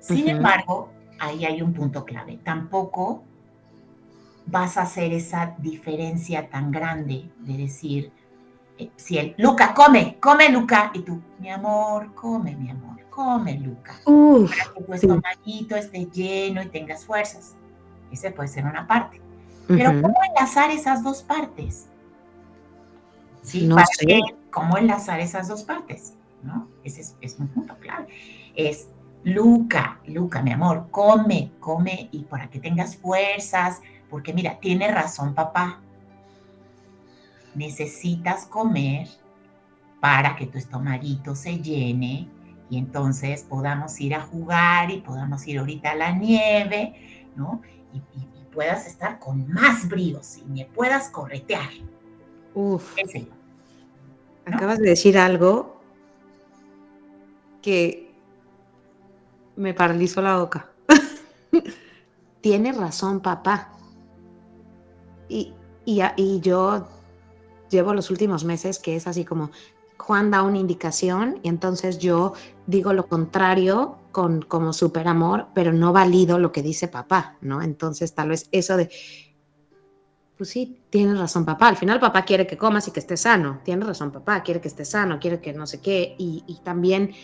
[0.00, 2.38] Sin embargo, ahí hay un punto clave.
[2.44, 3.24] Tampoco
[4.46, 8.12] vas a hacer esa diferencia tan grande de decir,
[8.78, 13.58] eh, si el Luca, come, come Luca, y tú, mi amor, come, mi amor, come
[13.58, 17.54] Luca, para que tu estomaguito esté lleno y tengas fuerzas.
[18.12, 19.20] Ese puede ser una parte.
[19.66, 21.86] Pero ¿cómo enlazar esas dos partes?
[23.42, 23.66] ¿Sí?
[23.66, 24.20] No sé.
[24.50, 26.14] ¿Cómo enlazar esas dos partes?
[26.44, 26.68] ¿No?
[26.84, 28.06] Ese es, es un punto clave.
[28.54, 28.88] Es
[29.24, 33.80] Luca, Luca, mi amor, come, come y para que tengas fuerzas,
[34.10, 35.80] porque mira, tiene razón papá.
[37.54, 39.08] Necesitas comer
[40.00, 42.28] para que tu estomaguito se llene
[42.68, 46.94] y entonces podamos ir a jugar y podamos ir ahorita a la nieve,
[47.36, 47.62] ¿no?
[47.92, 48.00] Y,
[48.52, 51.68] puedas estar con más bríos y me puedas corretear.
[52.54, 52.96] Uf.
[54.46, 55.78] Acabas de decir algo
[57.60, 58.10] que
[59.56, 60.70] me paralizó la boca.
[62.40, 63.75] Tiene razón, papá.
[65.28, 65.52] Y,
[65.84, 66.86] y, yo
[67.70, 69.50] llevo los últimos meses que es así como
[69.96, 72.34] Juan da una indicación y entonces yo
[72.66, 77.62] digo lo contrario con como super amor, pero no valido lo que dice papá, ¿no?
[77.62, 78.88] Entonces tal vez eso de,
[80.36, 83.60] pues sí, tienes razón papá, al final papá quiere que comas y que estés sano,
[83.64, 87.14] tiene razón papá, quiere que estés sano, quiere que no sé qué, y, y también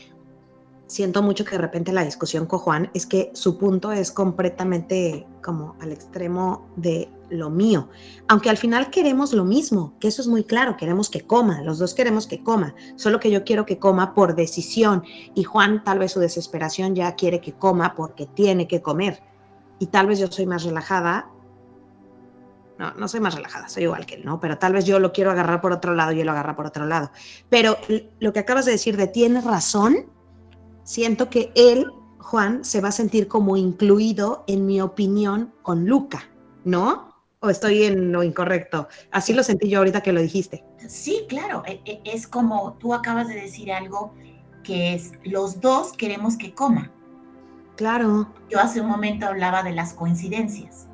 [0.93, 5.27] siento mucho que de repente la discusión con Juan es que su punto es completamente
[5.43, 7.89] como al extremo de lo mío,
[8.29, 11.79] aunque al final queremos lo mismo, que eso es muy claro, queremos que coma, los
[11.79, 15.03] dos queremos que coma, solo que yo quiero que coma por decisión
[15.35, 19.23] y Juan tal vez su desesperación ya quiere que coma porque tiene que comer
[19.83, 21.27] y tal vez yo soy más relajada.
[22.79, 24.39] No, no soy más relajada, soy igual que él, ¿no?
[24.39, 26.67] Pero tal vez yo lo quiero agarrar por otro lado y él lo agarra por
[26.67, 27.11] otro lado.
[27.49, 27.77] Pero
[28.21, 30.07] lo que acabas de decir de tienes razón,
[30.85, 36.29] siento que él, Juan, se va a sentir como incluido en mi opinión con Luca,
[36.65, 37.12] ¿no?
[37.45, 38.89] ¿O estoy en lo incorrecto?
[39.11, 40.63] Así lo sentí yo ahorita que lo dijiste.
[40.89, 44.15] Sí, claro, e, e, es como tú acabas de decir algo
[44.63, 46.93] que es, los dos queremos que coma.
[47.75, 48.29] Claro.
[48.49, 50.87] Yo hace un momento hablaba de las coincidencias.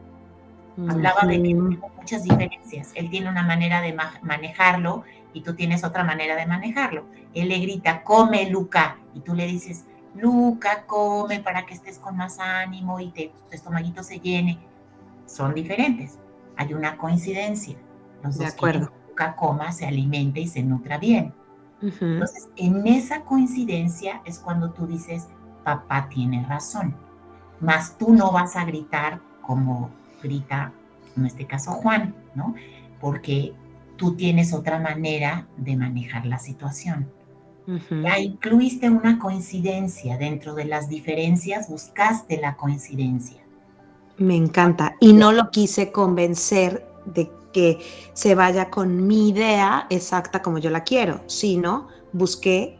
[0.88, 2.92] Hablaba de que muchas diferencias.
[2.94, 7.04] Él tiene una manera de manejarlo y tú tienes otra manera de manejarlo.
[7.34, 9.84] Él le grita, come Luca, y tú le dices,
[10.14, 14.58] Luca, come para que estés con más ánimo y te, tu estomaguito se llene.
[15.26, 16.16] Son diferentes.
[16.58, 17.76] Hay una coincidencia.
[18.22, 18.92] Los de acuerdo.
[19.08, 21.32] Luca coma, se alimente y se nutra bien.
[21.80, 25.28] Entonces, en esa coincidencia es cuando tú dices,
[25.64, 26.94] papá tiene razón.
[27.60, 29.90] Más tú no vas a gritar como
[30.22, 30.72] grita,
[31.16, 32.54] en este caso Juan, ¿no?
[33.00, 33.54] Porque
[33.96, 37.08] tú tienes otra manera de manejar la situación.
[38.02, 43.42] Ya incluiste una coincidencia dentro de las diferencias, buscaste la coincidencia.
[44.18, 44.96] Me encanta.
[45.00, 47.78] Y no lo quise convencer de que
[48.12, 52.78] se vaya con mi idea exacta como yo la quiero, sino busqué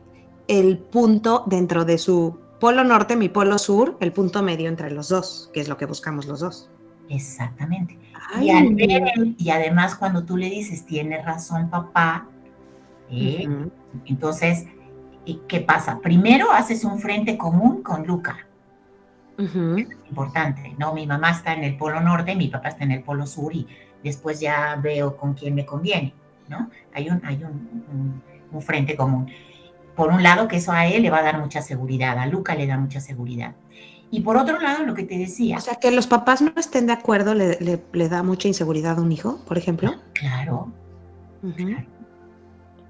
[0.49, 5.09] el punto dentro de su polo norte, mi polo sur, el punto medio entre los
[5.09, 6.69] dos, que es lo que buscamos los dos.
[7.09, 7.99] Exactamente.
[8.41, 12.27] y, además cuando tú le dices, tiene razón papá,
[13.11, 13.49] eh,
[14.05, 14.67] entonces,
[15.47, 16.01] ¿qué pasa?
[16.03, 18.48] Primero haces un frente común con Luca.
[19.39, 20.93] Es importante, ¿no?
[20.93, 23.67] Mi mamá está en el polo norte, mi papá está en el polo sur y
[24.03, 26.13] después ya veo con quién me conviene,
[26.49, 26.71] ¿no?
[26.93, 29.31] Hay un, hay un, un frente común.
[29.95, 32.55] Por un lado, que eso a él le va a dar mucha seguridad, a Luca
[32.55, 33.55] le da mucha seguridad.
[34.11, 35.59] Y por otro lado, lo que te decía.
[35.59, 37.59] O sea, que los papás no estén de acuerdo le,
[37.93, 39.95] le, da mucha inseguridad a un hijo, por ejemplo.
[40.15, 40.73] Claro.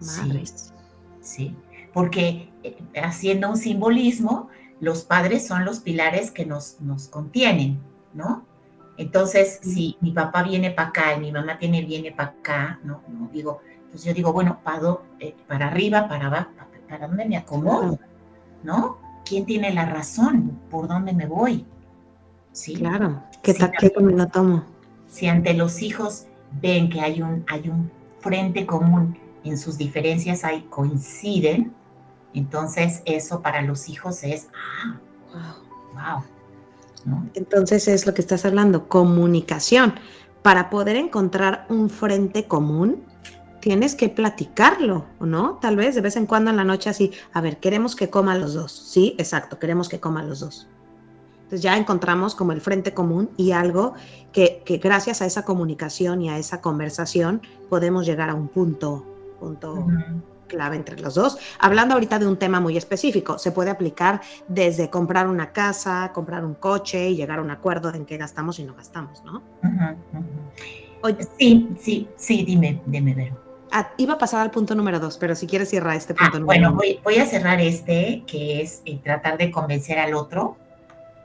[0.01, 0.73] Madres.
[1.21, 1.57] Sí,
[1.93, 4.49] porque eh, haciendo un simbolismo,
[4.81, 7.79] los padres son los pilares que nos, nos contienen,
[8.15, 8.45] ¿no?
[8.97, 13.01] Entonces, si mi papá viene para acá y mi mamá tiene viene para acá, ¿no?
[13.09, 13.61] no digo,
[13.91, 16.51] pues yo digo, bueno, para, eh, para arriba, para abajo,
[16.89, 17.99] para dónde me acomodo,
[18.63, 18.99] ¿no?
[19.25, 20.59] ¿Quién tiene la razón?
[20.71, 21.65] ¿Por dónde me voy?
[22.53, 22.75] Sí.
[22.75, 24.65] Claro, ¿qué, si, qué camino tomo?
[25.09, 26.25] Si ante los hijos
[26.61, 31.73] ven que hay un, hay un frente común en sus diferencias, ahí coinciden,
[32.35, 34.49] entonces eso para los hijos es,
[35.35, 35.57] ah,
[35.95, 36.25] wow.
[37.05, 37.29] ¿no?
[37.35, 39.95] Entonces es lo que estás hablando, comunicación.
[40.43, 43.05] Para poder encontrar un frente común,
[43.61, 45.59] tienes que platicarlo, ¿no?
[45.61, 48.41] Tal vez de vez en cuando en la noche así, a ver, queremos que coman
[48.41, 48.73] los dos.
[48.73, 50.69] Sí, exacto, queremos que coman los dos.
[51.39, 53.95] Entonces ya encontramos como el frente común y algo
[54.33, 59.05] que, gracias a esa comunicación y a esa conversación podemos llegar a un punto,
[59.41, 59.87] punto
[60.49, 61.39] clave entre los dos.
[61.61, 66.45] Hablando ahorita de un tema muy específico, se puede aplicar desde comprar una casa, comprar
[66.45, 69.43] un coche y llegar a un acuerdo en qué gastamos y no gastamos, ¿no?
[71.39, 73.49] sí, sí, sí, dime, dime, Vero.
[73.71, 76.41] Ah, iba a pasar al punto número dos, pero si quieres cerrar este punto ah,
[76.41, 80.57] número Bueno, voy, voy, a cerrar este, que es eh, tratar de convencer al otro,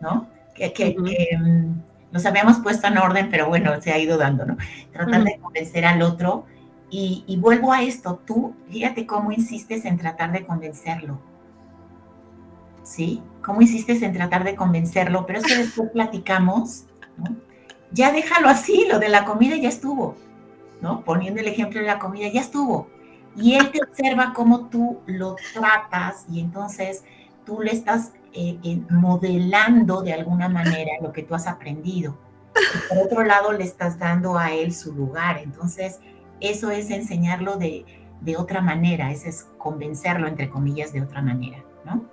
[0.02, 0.28] ¿no?
[0.54, 0.96] Que, que,
[1.40, 1.72] mm,
[2.12, 4.58] nos habíamos puesto en orden, pero bueno, se ha ido dando, ¿no?
[4.92, 6.46] Tratar de convencer al otro.
[6.96, 11.18] Y, vuelvo a esto, tú, fíjate cómo insistes en tratar de convencerlo.
[12.84, 13.20] ¿Sí?
[13.44, 15.26] ¿Cómo insistes en tratar de convencerlo?
[15.26, 16.84] Pero es que después platicamos,
[17.18, 17.36] ¿no?
[17.92, 20.16] Ya déjalo así, lo de la comida ya estuvo.
[21.04, 22.88] Poniendo el ejemplo de la comida, ya estuvo.
[23.36, 27.04] Y él te observa cómo tú lo tratas y entonces
[27.44, 32.16] tú le estás eh, modelando de alguna manera lo que tú has aprendido.
[32.56, 35.40] Y por otro lado, le estás dando a él su lugar.
[35.40, 36.00] Entonces,
[36.44, 37.86] eso es enseñarlo de,
[38.38, 42.06] otra manera, ese es convencerlo, entre comillas, de otra manera, ¿no?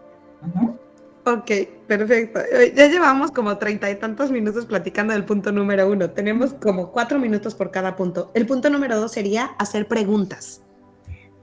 [1.26, 1.50] Ok,
[1.86, 2.40] perfecto.
[2.40, 6.10] Eh, ya llevamos como treinta y tantos minutos platicando del punto número uno.
[6.10, 8.30] Tenemos como cuatro minutos por cada punto.
[8.34, 10.62] El punto número dos sería hacer preguntas.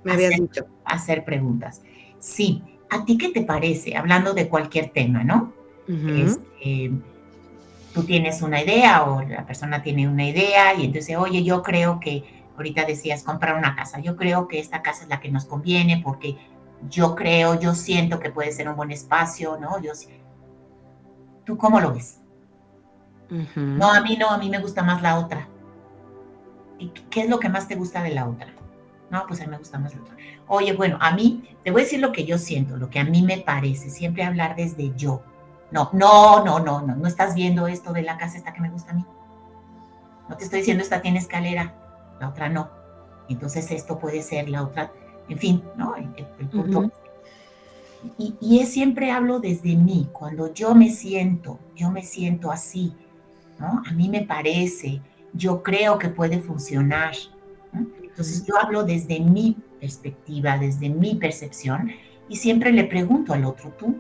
[0.03, 0.65] Me habías dicho.
[0.83, 1.81] Hacer preguntas.
[2.19, 2.63] Sí.
[2.89, 3.95] ¿A ti qué te parece?
[3.95, 5.53] Hablando de cualquier tema, ¿no?
[5.87, 6.91] Este,
[7.93, 11.99] tú tienes una idea o la persona tiene una idea y entonces, oye, yo creo
[11.99, 12.23] que,
[12.57, 16.01] ahorita decías, comprar una casa, yo creo que esta casa es la que nos conviene
[16.03, 16.37] porque
[16.89, 19.81] yo creo, yo siento que puede ser un buen espacio, ¿no?
[19.81, 19.91] Yo,
[21.45, 22.17] ¿Tú cómo lo ves?
[23.55, 25.47] No, a mí no, a mí me gusta más la otra.
[26.79, 28.47] ¿Y qué es lo que más te gusta de la otra?
[29.09, 30.15] No, pues a mí me gusta más la otra.
[30.47, 33.03] Oye, bueno, a mí, te voy a decir lo que yo siento, lo que a
[33.03, 35.21] mí me parece, siempre hablar desde yo.
[35.71, 38.69] No, no, no, no, no, no estás viendo esto de la casa esta que me
[38.69, 39.05] gusta a mí.
[40.29, 41.73] No te estoy diciendo esta tiene escalera,
[42.19, 42.69] la otra no.
[43.29, 44.91] Entonces esto puede ser la otra
[45.29, 45.95] en fin, ¿no?
[45.95, 46.91] El, punto.
[48.17, 52.93] y, y, es siempre hablo desde mí, cuando yo me siento, yo me siento así,
[53.59, 53.83] ¿no?
[53.85, 55.01] A mí me parece,
[55.33, 57.13] yo creo que puede funcionar.
[57.73, 61.91] Entonces yo hablo desde mi perspectiva, desde mi percepción,
[62.29, 63.95] y siempre le pregunto al otro, ¿tú?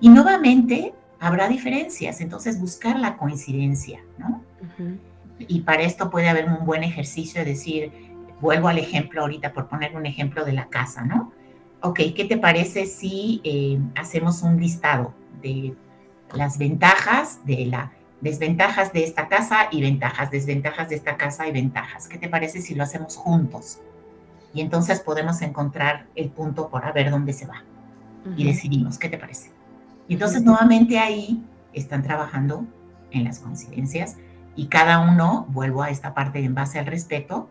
[0.00, 4.42] Y nuevamente habrá diferencias, entonces buscar la coincidencia, ¿no?
[5.38, 7.92] Y para esto puede haber un buen ejercicio de decir,
[8.40, 11.32] vuelvo al ejemplo ahorita por poner un ejemplo de la casa, ¿no?
[11.80, 15.12] Ok, ¿qué te parece si eh, hacemos un listado
[15.42, 15.74] de
[16.34, 21.52] las ventajas de la desventajas de esta casa y ventajas, desventajas de esta casa y
[21.52, 22.06] ventajas?
[22.06, 23.78] ¿Qué te parece si lo hacemos juntos?
[24.54, 27.62] Y entonces podemos encontrar el punto por a ver dónde se va.
[28.36, 29.50] Y decidimos, ¿qué te parece?
[30.06, 32.64] Y entonces nuevamente ahí están trabajando
[33.10, 34.16] en las coincidencias
[34.56, 37.48] y cada uno, vuelvo a esta parte en base al respeto,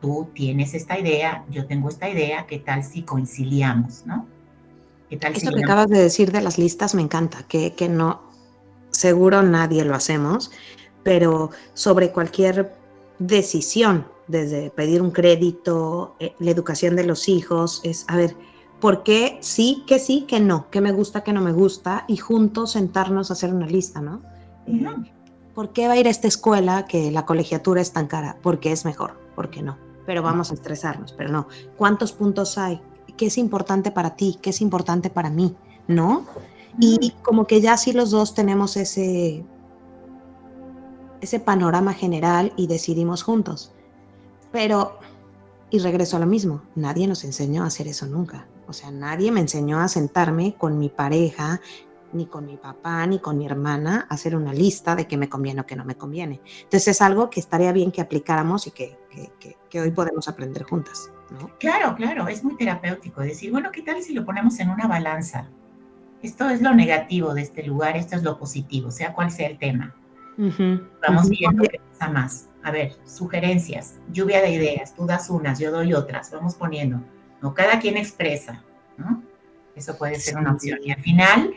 [0.00, 4.26] tú tienes esta idea, yo tengo esta idea, ¿qué tal si conciliamos, no?
[5.08, 8.22] ¿Qué tal Eso que acabas de decir de las listas me encanta, que, que no,
[8.90, 10.50] seguro nadie lo hacemos,
[11.02, 12.72] pero sobre cualquier
[13.18, 18.34] decisión, desde pedir un crédito, eh, la educación de los hijos, es, a ver,
[18.80, 22.16] por qué sí, que sí, que no, que me gusta, que no me gusta, y
[22.16, 24.22] juntos sentarnos a hacer una lista, ¿no?
[25.54, 28.36] ¿Por qué va a ir a esta escuela que la colegiatura es tan cara?
[28.42, 29.76] Porque es mejor, ¿por qué no?
[30.06, 31.46] Pero vamos a estresarnos, pero no.
[31.76, 32.80] ¿Cuántos puntos hay?
[33.16, 34.38] ¿Qué es importante para ti?
[34.40, 35.54] ¿Qué es importante para mí?
[35.86, 36.24] ¿No?
[36.78, 39.44] Y como que ya sí los dos tenemos ese,
[41.20, 43.72] ese panorama general y decidimos juntos.
[44.52, 44.98] Pero,
[45.70, 48.46] y regreso a lo mismo, nadie nos enseñó a hacer eso nunca.
[48.68, 51.60] O sea, nadie me enseñó a sentarme con mi pareja,
[52.12, 55.62] ni con mi papá, ni con mi hermana, hacer una lista de qué me conviene
[55.62, 56.40] o qué no me conviene.
[56.62, 58.96] Entonces es algo que estaría bien que aplicáramos y que,
[59.70, 61.10] que, hoy podemos aprender juntas.
[61.58, 65.48] Claro, claro, es muy terapéutico decir, bueno, ¿qué tal si lo ponemos en una balanza?
[66.22, 69.58] Esto es lo negativo de este lugar, esto es lo positivo, sea cual sea el
[69.58, 69.94] tema.
[70.36, 72.48] Vamos viendo qué pasa más.
[72.62, 77.00] A ver, sugerencias, lluvia de ideas, tú das unas, yo doy otras, vamos poniendo.
[77.40, 78.62] No, cada quien expresa,
[78.96, 79.22] ¿no?
[79.74, 80.78] Eso puede ser una opción.
[80.84, 81.54] Y al final,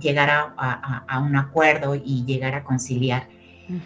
[0.00, 3.28] llegar a, un acuerdo y llegar a conciliar.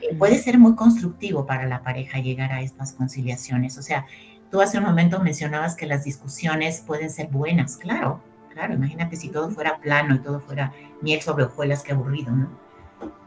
[0.01, 3.79] Eh, puede ser muy constructivo para la pareja llegar a estas conciliaciones.
[3.79, 4.07] O sea,
[4.51, 8.21] tú hace un momento mencionabas que las discusiones pueden ser buenas, claro,
[8.53, 8.75] claro.
[8.75, 12.49] Imagínate si todo fuera plano y todo fuera miel sobre hojuelas, qué aburrido, ¿no?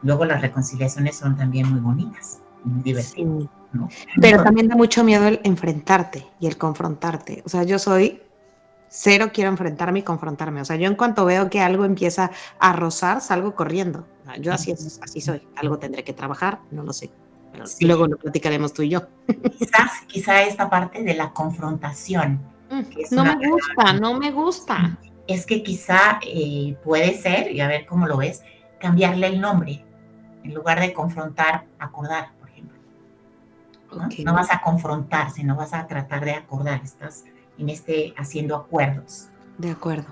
[0.02, 3.50] Luego las reconciliaciones son también muy bonitas, muy divertidas.
[4.20, 7.44] Pero también da mucho miedo el enfrentarte y el confrontarte.
[7.46, 8.22] O sea, yo soy
[8.90, 10.62] cero quiero enfrentarme y confrontarme.
[10.62, 14.06] O sea, yo en cuanto veo que algo empieza a rozar, salgo corriendo.
[14.40, 15.42] Yo así, así soy.
[15.56, 17.10] Algo tendré que trabajar, no lo sé.
[17.82, 19.04] Luego lo platicaremos tú y yo.
[19.58, 22.40] Quizás, quizá esta parte de la confrontación.
[22.70, 22.82] Mm,
[23.12, 24.98] no me gusta, no me gusta.
[25.28, 28.44] Es que quizá eh, puede ser, y a ver cómo lo ves,
[28.80, 29.84] cambiarle el nombre.
[30.44, 32.78] En lugar de confrontar, acordar, por ejemplo.
[34.24, 34.34] ¿no?
[34.34, 36.82] vas a confrontar, sino vas a tratar de acordar.
[36.84, 37.24] Estás
[37.60, 39.28] en este haciendo acuerdos.
[39.58, 40.08] De acuerdo.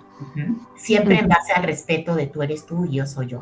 [0.75, 3.41] Siempre en base al respeto de tú eres tú y yo soy yo.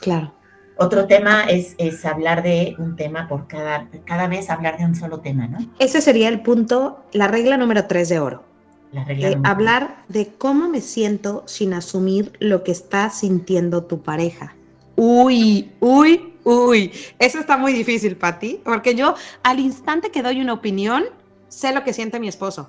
[0.00, 0.32] Claro.
[0.78, 4.94] Otro tema es, es, hablar de un tema por cada, cada vez hablar de un
[4.94, 5.58] solo tema, ¿no?
[5.78, 8.44] Ese sería el punto, la regla número tres de oro.
[8.92, 14.02] La regla eh, hablar de cómo me siento sin asumir lo que está sintiendo tu
[14.02, 14.54] pareja.
[14.96, 16.92] Uy, uy, uy.
[17.18, 21.04] Eso está muy difícil para ti, porque yo al instante que doy una opinión,
[21.48, 22.68] sé lo que siente mi esposo.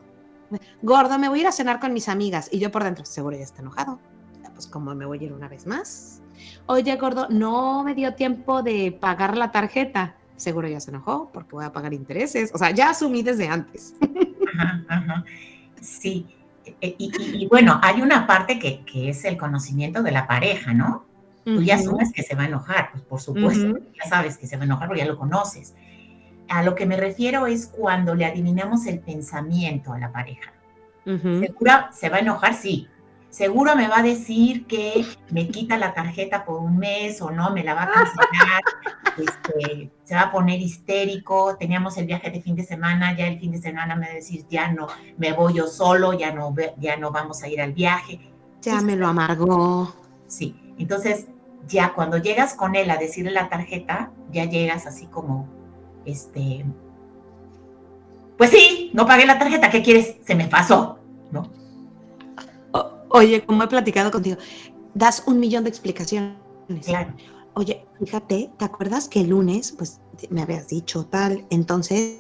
[0.82, 2.50] Gordo, me voy a ir a cenar con mis amigas.
[2.52, 4.00] Y yo por dentro, seguro ya está enojado.
[4.54, 6.22] Pues como me voy a ir una vez más.
[6.66, 10.16] Oye, gordo, no me dio tiempo de pagar la tarjeta.
[10.36, 12.52] Seguro ya se enojó porque voy a pagar intereses.
[12.54, 13.94] O sea, ya asumí desde antes.
[15.82, 16.26] Sí.
[16.82, 21.06] E, y, bueno, hay una parte que, es el conocimiento de la pareja, ¿no?
[21.46, 24.58] Tú ya asumes que se va a enojar, pues por supuesto, ya sabes que se
[24.58, 25.74] va a enojar porque ya lo conoces.
[26.50, 30.54] A lo que me refiero es cuando le adivinamos el pensamiento a la pareja.
[31.04, 32.54] ¿Segura se va a enojar?
[32.54, 32.88] Sí.
[33.30, 37.52] Seguro me va a decir que me quita la tarjeta por un mes o no,
[37.52, 38.62] me la va a cancelar,
[39.18, 43.38] este, se va a poner histérico, teníamos el viaje de fin de semana, ya el
[43.38, 44.88] fin de semana me va a decir, ya no,
[45.18, 48.20] me voy yo solo, ya no, ya no vamos a ir al viaje.
[48.62, 49.94] Ya me lo amargó.
[50.28, 51.28] Sí, entonces
[51.68, 55.48] ya cuando llegas con él a decirle la tarjeta, ya llegas así como
[56.08, 56.66] este,
[58.38, 60.16] pues sí, no pagué la tarjeta, ¿qué quieres?
[60.26, 60.98] Se me pasó,
[61.32, 61.52] ¿no?
[63.10, 64.38] oye, como he platicado contigo,
[64.94, 66.36] das un millón de explicaciones.
[66.86, 67.14] Claro.
[67.54, 70.00] Oye, fíjate, ¿te acuerdas que el lunes, pues
[70.30, 72.18] me habías dicho tal, entonces,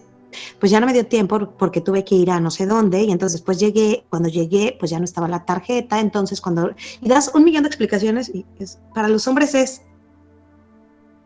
[0.60, 3.12] pues ya no me dio tiempo porque tuve que ir a no sé dónde y
[3.12, 6.72] entonces pues llegué, cuando llegué, pues ya no estaba la tarjeta, entonces cuando,
[7.02, 9.82] y das un millón de explicaciones y es, para los hombres es,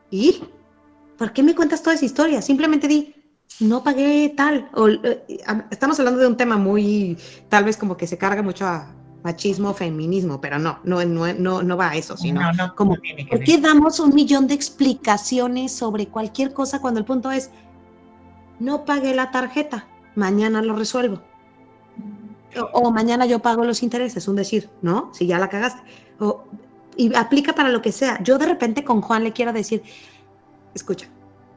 [0.09, 0.43] ¿y?
[1.21, 2.41] ¿Por qué me cuentas toda esa historia?
[2.41, 3.13] Simplemente di,
[3.59, 4.67] no pagué tal.
[4.73, 5.23] O, eh,
[5.69, 7.15] estamos hablando de un tema muy,
[7.47, 8.87] tal vez como que se carga mucho a
[9.23, 12.41] machismo, feminismo, pero no, no, no, no, va a eso, sino
[12.75, 12.97] como,
[13.29, 17.51] ¿por qué damos un millón de explicaciones sobre cualquier cosa cuando el punto es,
[18.59, 21.21] no pagué la tarjeta, mañana lo resuelvo?
[22.73, 25.11] O, mañana yo pago los intereses, un decir, ¿no?
[25.13, 25.83] Si ya la cagaste.
[26.19, 26.45] O,
[26.97, 28.21] y aplica para lo que sea.
[28.23, 29.83] Yo de repente con Juan le quiero decir,
[30.73, 31.07] escucha,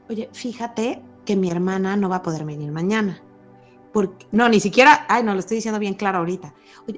[0.09, 3.19] oye, fíjate que mi hermana no va a poder venir mañana.
[3.95, 6.53] Porque, no, ni siquiera, ay, no, lo estoy diciendo bien claro ahorita.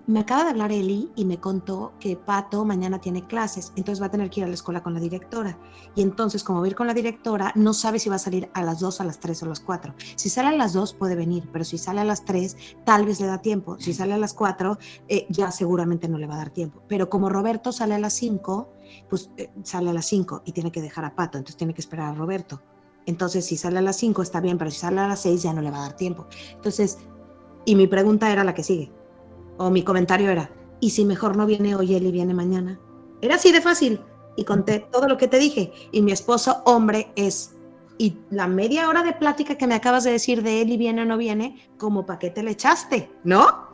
[0.07, 4.07] me acaba de hablar Eli y me contó que Pato mañana tiene clases, entonces va
[4.07, 5.59] a tener que ir a la escuela con la directora.
[5.93, 8.49] Y entonces, como va a ir con la directora, no sabe si va a salir
[8.55, 9.93] a las 2, a las 3 o a las 4.
[10.15, 13.19] Si sale a las 2 puede venir, pero si sale a las 3, tal vez
[13.19, 13.77] le da tiempo.
[13.79, 16.81] Si sale a las 4, eh, ya seguramente no le va a dar tiempo.
[16.87, 18.69] Pero como Roberto sale a las 5,
[19.07, 21.81] pues eh, sale a las 5 y tiene que dejar a Pato, entonces tiene que
[21.81, 22.59] esperar a Roberto.
[23.07, 25.53] Entonces, si sale a las 5 está bien, pero si sale a las 6 ya
[25.53, 26.27] no le va a dar tiempo.
[26.51, 26.99] Entonces,
[27.65, 28.91] y mi pregunta era la que sigue.
[29.55, 30.51] O mi comentario era,
[30.81, 32.77] ¿y si mejor no viene hoy él y viene mañana?
[33.21, 34.01] Era así de fácil.
[34.35, 35.71] Y conté todo lo que te dije.
[35.91, 37.51] Y mi esposo, hombre, es.
[37.97, 41.01] Y la media hora de plática que me acabas de decir de él y viene
[41.01, 43.67] o no viene, como para qué te le echaste, ¿no?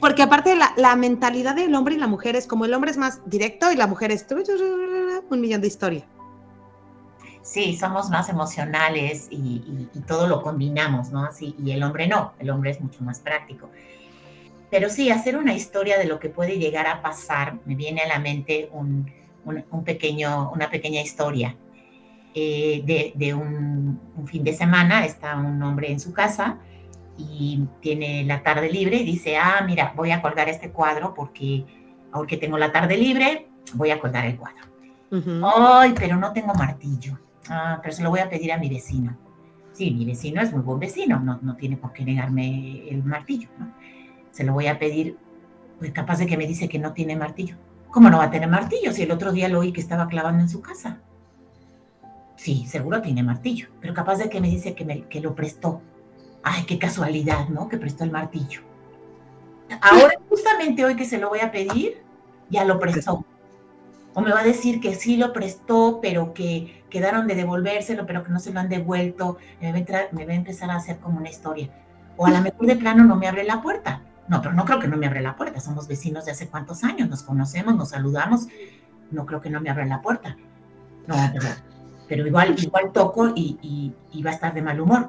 [0.00, 2.96] Porque aparte la, la, mentalidad del hombre y la mujer es como el hombre es
[2.96, 4.26] más directo y la mujer es
[5.30, 6.04] un millón de historia.
[7.42, 11.24] Sí, somos más emocionales y, y, y, todo lo combinamos, ¿no?
[11.24, 13.68] Así, y el hombre no, el hombre es mucho más práctico.
[14.70, 18.08] Pero sí, hacer una historia de lo que puede llegar a pasar, me viene a
[18.08, 19.10] la mente un,
[19.44, 21.56] un, un pequeño, una pequeña historia.
[22.34, 26.56] Eh, de, de un, un, fin de semana, está un hombre en su casa
[27.18, 31.66] y tiene la tarde libre y dice, ah, mira, voy a colgar este cuadro porque
[32.10, 34.64] aunque tengo la tarde libre, voy a colgar el cuadro.
[35.10, 35.52] Uh -huh.
[35.54, 37.18] Ay, pero no tengo martillo.
[37.54, 39.14] Ah, pero se lo voy a pedir a mi vecino.
[39.74, 43.48] Sí, mi vecino es muy buen vecino, no, no tiene por qué negarme el martillo,
[43.58, 43.70] ¿no?
[44.32, 45.18] se lo voy a pedir,
[45.78, 47.56] pues capaz de que me dice que no tiene martillo.
[47.90, 50.40] ¿Cómo no va a tener martillo si el otro día lo oí que estaba clavando
[50.40, 50.96] en su casa?
[52.36, 55.82] Sí, seguro tiene martillo, pero capaz de que me dice que, me, que lo prestó.
[56.42, 57.68] Ay, qué casualidad, ¿no?
[57.68, 58.62] Que prestó el martillo.
[59.82, 61.98] Ahora, justamente hoy que se lo voy a pedir,
[62.48, 63.26] ya lo prestó.
[64.14, 68.22] O me va a decir que sí lo prestó, pero que quedaron de devolvérselo, pero
[68.22, 69.38] que no se lo han devuelto.
[69.60, 71.70] Me va a, entrar, me va a empezar a hacer como una historia.
[72.18, 74.02] O a lo mejor de plano no me abre la puerta.
[74.28, 75.58] No, pero no creo que no me abre la puerta.
[75.58, 78.46] Somos vecinos de hace cuántos años, nos conocemos, nos saludamos.
[79.10, 80.36] No creo que no me abra la puerta.
[81.06, 81.46] No, pero,
[82.08, 85.08] pero igual, igual toco y, y, y, va a estar de mal humor.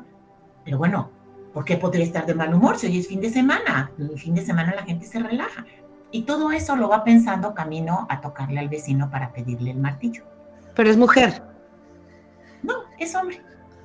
[0.63, 1.09] Pero bueno,
[1.53, 3.91] ¿por qué podría estar de mal humor si hoy es fin de semana?
[3.99, 5.65] El fin de semana la gente se relaja.
[6.11, 10.23] Y todo eso lo va pensando camino a tocarle al vecino para pedirle el martillo.
[10.75, 11.53] Pero es mujer.
[12.64, 13.41] No, es hombre.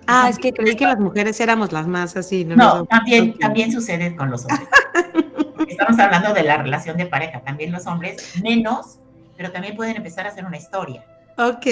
[0.07, 2.45] Ah, es que creí que las mujeres éramos las más así.
[2.45, 4.69] No, no también, también sucede con los hombres.
[5.69, 8.99] Estamos hablando de la relación de pareja, también los hombres menos,
[9.37, 11.05] pero también pueden empezar a hacer una historia.
[11.37, 11.67] Ok.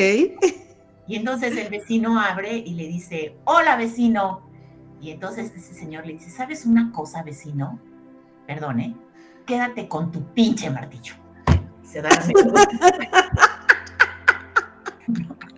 [1.09, 4.42] Y entonces el vecino abre y le dice, hola vecino.
[5.00, 7.78] Y entonces ese señor le dice, ¿sabes una cosa vecino?
[8.46, 8.94] Perdone,
[9.46, 11.14] quédate con tu pinche martillo.
[11.84, 12.22] Se da la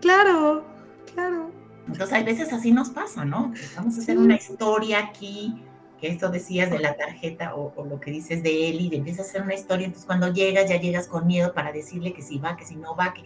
[0.00, 0.64] Claro,
[1.12, 1.50] claro.
[1.86, 3.52] Entonces, hay veces así nos pasa, ¿no?
[3.76, 5.54] Vamos a hacer una historia aquí,
[6.00, 9.26] que esto decías de la tarjeta o, o, lo que dices de él, y empiezas
[9.26, 12.38] a hacer una historia, entonces cuando llegas, ya llegas con miedo para decirle que si
[12.38, 13.22] va, que si no va, que,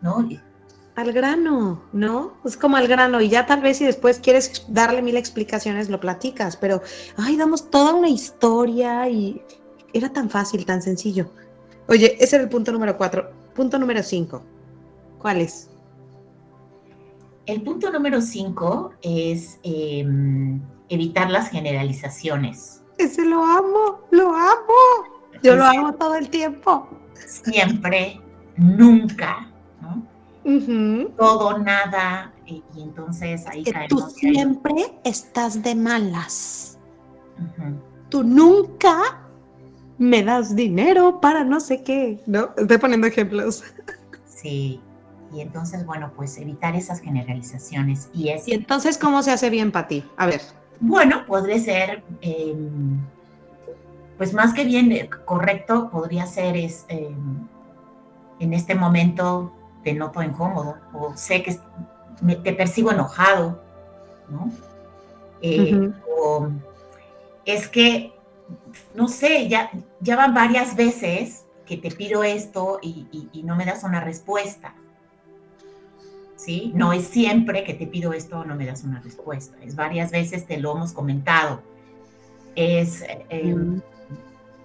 [0.00, 0.28] ¿no?
[0.94, 2.34] Al grano, ¿no?
[2.44, 6.00] Es como al grano, y ya tal vez si después quieres darle mil explicaciones, lo
[6.00, 6.82] platicas, pero,
[7.16, 9.40] ay, damos toda una historia y
[9.94, 11.30] era tan fácil, tan sencillo.
[11.88, 13.30] Oye, ese era el punto número cuatro.
[13.54, 14.42] Punto número cinco.
[15.18, 15.68] ¿Cuál es?
[17.46, 20.06] El punto número cinco es eh,
[20.88, 22.82] evitar las generalizaciones.
[22.98, 25.08] Ese lo amo, lo amo.
[25.42, 26.88] Yo lo amo todo el tiempo.
[27.26, 28.20] Siempre,
[28.56, 29.48] nunca,
[29.80, 30.02] ¿no?
[30.44, 31.16] Uh -huh.
[31.16, 34.98] Todo, nada, y, y, entonces ahí que Tú siempre ahí.
[35.04, 36.78] estás de malas.
[37.38, 37.74] Uh -huh.
[38.08, 39.20] Tú nunca
[39.98, 42.50] me das dinero para no sé qué, ¿no?
[42.56, 43.62] Estoy poniendo ejemplos.
[44.26, 44.80] Sí,
[45.32, 48.08] y entonces, bueno, pues evitar esas generalizaciones.
[48.12, 50.04] Y, es, ¿Y entonces cómo se hace bien para ti?
[50.16, 50.42] A ver.
[50.80, 52.54] Bueno, podría ser, eh,
[54.18, 57.14] pues más que bien eh, correcto, podría ser es, eh,
[58.40, 59.52] en este momento
[59.84, 61.58] te noto incómodo o sé que
[62.20, 63.60] me, te percibo enojado,
[64.28, 64.50] ¿no?
[65.42, 65.94] Uh -huh.
[66.18, 66.48] O
[67.44, 68.12] es que,
[68.94, 69.70] no sé, ya,
[70.00, 74.00] ya van varias veces que te pido esto y, y, y no me das una
[74.00, 74.74] respuesta.
[76.42, 76.72] ¿Sí?
[76.74, 80.10] No es siempre que te pido esto o no me das una respuesta, es varias
[80.10, 81.62] veces te lo hemos comentado.
[82.54, 83.80] Es, eh, mm.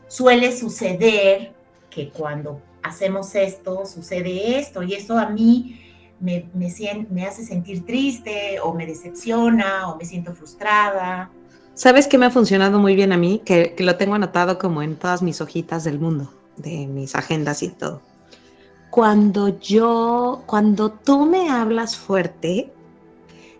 [0.08, 1.52] Suele suceder
[1.90, 5.82] que cuando hacemos esto, sucede esto, y eso a mí
[6.20, 6.74] me, me,
[7.10, 11.30] me hace sentir triste o me decepciona o me siento frustrada.
[11.74, 13.42] ¿Sabes qué me ha funcionado muy bien a mí?
[13.44, 17.62] Que, que lo tengo anotado como en todas mis hojitas del mundo, de mis agendas
[17.62, 18.02] y todo
[18.90, 22.72] cuando yo, cuando tú me hablas fuerte,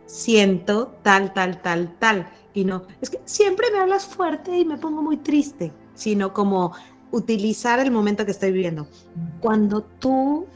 [0.06, 2.28] siento tal, tal, tal, tal.
[2.54, 6.74] Y no, es que siempre me hablas fuerte y me pongo muy triste, sino como
[7.12, 8.88] utilizar el momento que estoy viviendo.
[9.40, 10.48] Cuando tú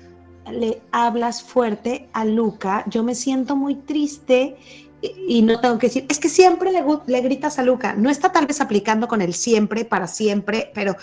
[0.49, 4.57] le hablas fuerte a Luca, yo me siento muy triste
[5.01, 8.31] y no tengo que decir, es que siempre le, le, gritas a Luca, no está
[8.31, 10.95] tal vez aplicando con el siempre, para siempre, pero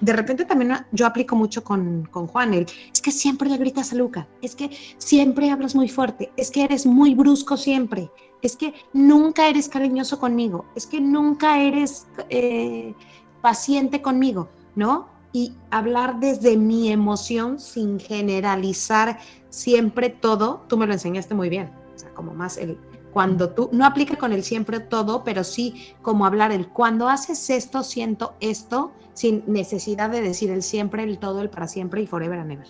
[0.00, 3.92] de repente también yo aplico mucho con, con Juan, el, es que siempre le gritas
[3.92, 8.10] a Luca, es que siempre hablas muy fuerte, es que eres muy brusco siempre,
[8.42, 12.94] es que nunca eres cariñoso conmigo, es que nunca eres eh,
[13.40, 15.08] paciente conmigo, ¿no?
[15.32, 19.18] Y hablar desde mi emoción sin generalizar
[19.48, 22.78] siempre todo, tú me lo enseñaste muy bien, o sea, como más el
[23.12, 27.50] cuando tú, no aplica con el siempre todo, pero sí como hablar el cuando haces
[27.50, 32.06] esto, siento esto, sin necesidad de decir el siempre, el todo, el para siempre y
[32.06, 32.66] forever and ever.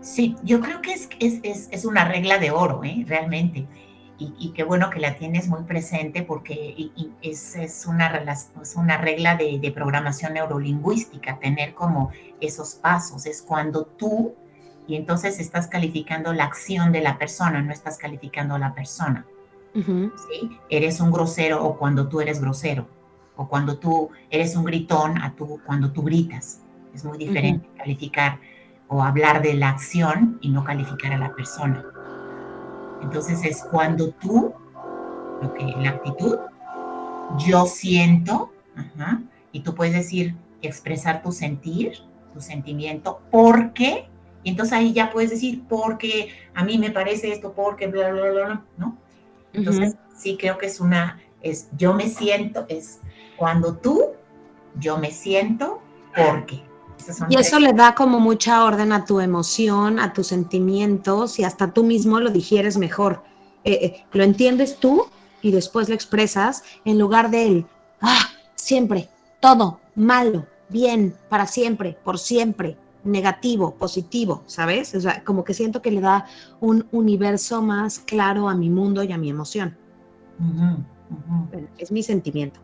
[0.00, 3.04] Sí, yo creo que es, es, es, una regla de oro, ¿eh?
[3.06, 3.66] realmente.
[4.16, 6.90] Y, qué bueno que la tienes muy presente porque
[7.20, 8.06] es, es, una,
[8.62, 13.26] es una regla de, de, programación neurolingüística, tener como esos pasos.
[13.26, 14.34] Es cuando tú,
[14.86, 19.26] y entonces estás calificando la acción de la persona, no estás calificando a la persona.
[19.74, 20.58] ¿Sí?
[20.68, 22.86] Eres un grosero o cuando tú eres grosero,
[23.36, 26.60] o cuando tú eres un gritón a tú, cuando tú gritas.
[26.94, 28.38] Es muy diferente calificar
[28.88, 31.84] o hablar de la acción y no calificar a la persona.
[33.02, 34.54] Entonces es cuando tú,
[35.42, 36.38] lo que, la actitud,
[37.46, 38.52] yo siento,
[39.52, 41.98] y tú puedes decir, expresar tu sentir,
[42.32, 44.06] tu sentimiento, porque,
[44.42, 48.30] y entonces ahí ya puedes decir, porque a mí me parece esto, porque, bla, bla,
[48.30, 48.96] bla, bla, ¿no?
[49.54, 52.98] Entonces, sí creo que es una, es yo me siento, es
[53.36, 54.02] cuando tú,
[54.78, 55.80] yo me siento
[56.14, 56.62] porque.
[57.28, 61.72] Y eso le da como mucha orden a tu emoción, a tus sentimientos y hasta
[61.72, 63.22] tú mismo lo digieres mejor.
[63.64, 65.06] Eh, eh, lo entiendes tú
[65.42, 67.66] y después lo expresas en lugar de él,
[68.00, 74.94] ah, siempre, todo, malo, bien, para siempre, por siempre, negativo, positivo, ¿sabes?
[74.94, 76.26] O sea, como que siento que le da
[76.60, 79.76] un universo más claro a mi mundo y a mi emoción.
[81.78, 82.60] es mi sentimiento.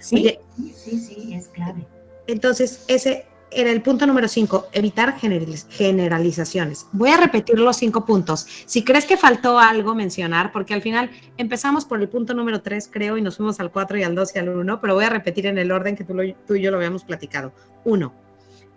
[0.00, 1.86] Sí, sí, sí, es clave.
[2.26, 6.86] Entonces, ese era el punto número cinco, evitar generalizaciones.
[6.92, 8.46] Voy a repetir los cinco puntos.
[8.66, 12.88] Si crees que faltó algo mencionar, porque al final empezamos por el punto número tres,
[12.90, 15.10] creo, y nos fuimos al cuatro y al dos y al uno, pero voy a
[15.10, 16.16] repetir en el orden que tú,
[16.46, 17.52] tú y yo lo habíamos platicado.
[17.84, 18.12] Uno,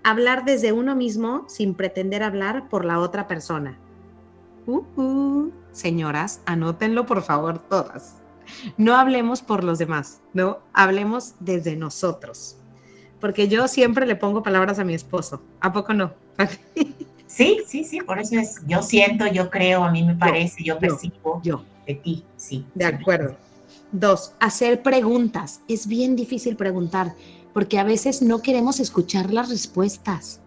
[0.05, 3.75] hablar desde uno mismo sin pretender hablar por la otra persona.
[4.67, 8.15] Uh Señoras, anótenlo por favor todas.
[8.77, 12.55] No hablemos por los demás, no, hablemos desde nosotros.
[13.19, 15.41] Porque yo siempre le pongo palabras a mi esposo.
[15.59, 16.13] ¿A poco no?
[17.27, 20.79] Sí, sí, sí, por eso es, yo siento, yo creo, a mí me parece, yo,
[20.79, 22.65] percibo yo, de ti, sí.
[22.73, 23.35] De acuerdo.
[23.91, 25.59] Dos, hacer preguntas.
[25.67, 27.13] Es bien difícil preguntar
[27.55, 30.41] porque a veces no queremos escuchar las respuestas.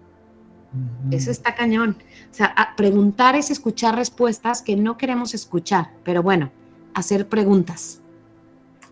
[1.11, 1.97] Eso está cañón.
[2.31, 6.51] O sea, preguntar es escuchar respuestas que no queremos escuchar, pero bueno,
[6.93, 8.01] hacer preguntas.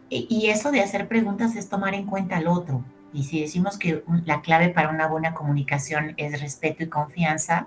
[0.08, 2.82] Y eso de hacer preguntas es tomar en cuenta al otro.
[3.12, 7.66] Y si decimos que la clave para una buena comunicación es respeto y confianza,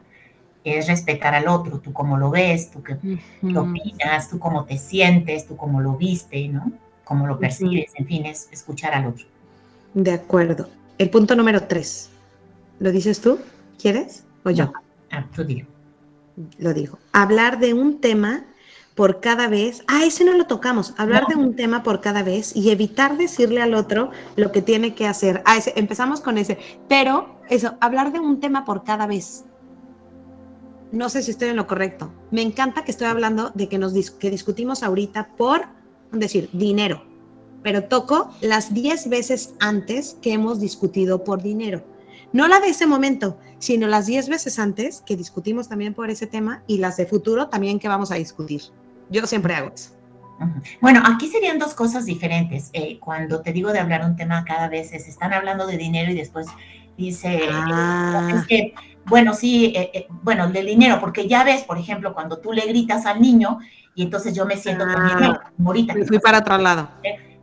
[0.64, 2.94] es respetar al otro, tú cómo lo ves, tú qué,
[3.56, 6.72] opinas, tú cómo te sientes, tú cómo lo viste, ¿no?
[7.04, 9.28] Cómo lo percibes, en fin, es escuchar al otro.
[9.94, 10.68] De acuerdo.
[10.98, 12.10] El punto número tres.
[12.80, 13.40] ¿Lo dices tú?
[13.82, 14.24] ¿Quieres?
[14.44, 14.72] ¿O yo?
[15.12, 15.68] Ah, tú digo.
[16.58, 17.00] Lo digo.
[17.12, 18.46] Hablar de un tema
[18.96, 19.84] por cada vez.
[19.88, 20.94] Ah, ese no lo tocamos.
[20.98, 24.94] Hablar de un tema por cada vez y evitar decirle al otro lo que tiene
[24.94, 25.42] que hacer.
[25.46, 26.58] Ah, ese, empezamos con ese.
[26.88, 29.46] Pero eso, hablar de un tema por cada vez.
[30.92, 32.12] No sé si estoy en lo correcto.
[32.32, 35.66] Me encanta que estoy hablando de que nos que discutimos ahorita por
[36.12, 37.09] decir dinero
[37.64, 41.84] pero toco las 10 veces antes que hemos discutido por dinero.
[42.32, 46.28] No la de ese momento, sino las 10 veces antes que discutimos también por ese
[46.28, 48.62] tema y las de futuro también que vamos a discutir.
[49.10, 49.92] Yo siempre hago eso.
[50.80, 52.70] Bueno, aquí serían dos cosas diferentes.
[52.74, 56.12] Eh, cuando te digo de hablar un tema cada vez, se están hablando de dinero
[56.12, 56.48] y después
[56.98, 58.46] dice, ah.
[58.48, 58.74] que,
[59.06, 62.66] bueno, sí, eh, eh, bueno, del dinero, porque ya ves, por ejemplo, cuando tú le
[62.68, 63.60] gritas al niño
[63.96, 65.94] y entonces yo me siento ah, ahorita.
[66.08, 66.90] Fui para otro lado.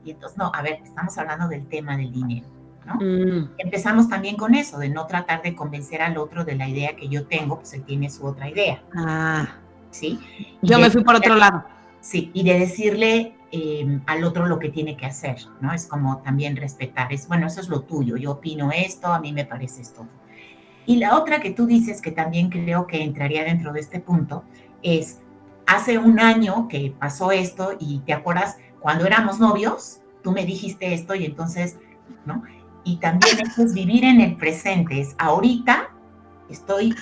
[0.06, 2.46] Y entonces, no, a ver, estamos hablando del tema del dinero.
[2.86, 2.94] ¿no?
[2.94, 3.50] Mm.
[3.58, 7.08] Empezamos también con eso, de no tratar de convencer al otro de la idea que
[7.08, 8.80] yo tengo, pues él tiene su otra idea.
[8.94, 9.48] Ah.
[9.90, 10.20] ¿Sí?
[10.62, 11.64] yo me fui por otro lado.
[12.00, 15.72] Sí, y de decirle em, al otro lo que tiene que hacer, ¿no?
[15.72, 19.32] Es como también respetar, es, bueno, eso es lo tuyo, yo opino esto, a mí
[19.32, 20.06] me parece esto.
[20.84, 24.44] Y la otra que tú dices, que también creo que entraría dentro de este punto,
[24.82, 25.18] es,
[25.66, 30.94] hace un año que pasó esto y te acuerdas, cuando éramos novios, tú me dijiste
[30.94, 31.74] esto y entonces,
[32.24, 32.44] ¿no?
[32.84, 35.88] Y también es vivir en el presente, es ahorita
[36.48, 36.94] estoy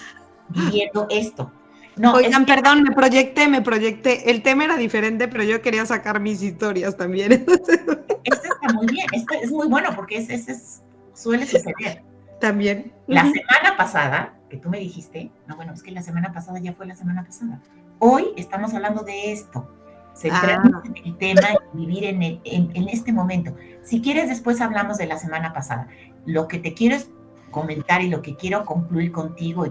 [0.48, 1.52] viviendo esto.
[1.96, 4.30] No, Oigan, perdón, me proyecté, me proyecté.
[4.30, 7.32] El tema era diferente, pero yo quería sacar mis historias también.
[8.24, 10.80] Esto está muy bien, esto es muy bueno porque ese es,
[11.12, 12.00] suele suceder.
[12.40, 12.92] También.
[13.06, 16.72] La semana pasada, que tú me dijiste, no, bueno, es que la semana pasada ya
[16.72, 17.60] fue la semana pasada.
[17.98, 19.68] Hoy estamos hablando de esto
[20.14, 21.42] centrarnos en el tema
[21.72, 23.54] y vivir en, en, este momento.
[23.82, 25.88] Si quieres, después hablamos de la semana pasada.
[26.24, 27.08] Lo que te quiero es
[27.50, 29.66] comentar y lo que quiero concluir contigo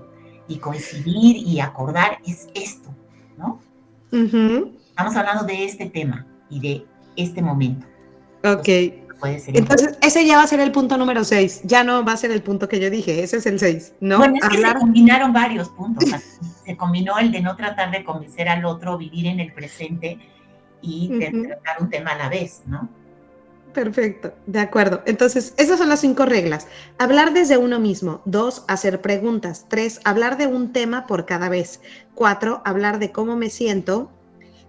[0.47, 2.89] y, coincidir y acordar es esto,
[3.37, 3.59] ¿no?
[4.11, 6.85] Estamos hablando de este tema y de
[7.15, 7.87] este momento.
[8.43, 8.69] Ok.
[9.47, 11.61] Entonces, ese ya va a ser el punto número 6.
[11.63, 13.23] Ya no va a ser el punto que yo dije.
[13.23, 14.17] Ese es el 6, ¿no?
[14.17, 16.09] Bueno, es que se combinaron varios puntos.
[16.65, 20.19] se combinó el de no tratar de convencer al otro, vivir en el presente
[20.83, 21.07] y
[21.47, 22.87] tratar un tema a la vez, ¿no?
[23.73, 25.01] Perfecto, de acuerdo.
[25.05, 26.67] Entonces, esas son las cinco reglas.
[26.99, 28.21] Hablar desde uno mismo.
[28.25, 29.65] Dos, hacer preguntas.
[29.67, 31.81] Tres, hablar de un tema por cada vez.
[32.13, 34.11] Cuatro, hablar de cómo me siento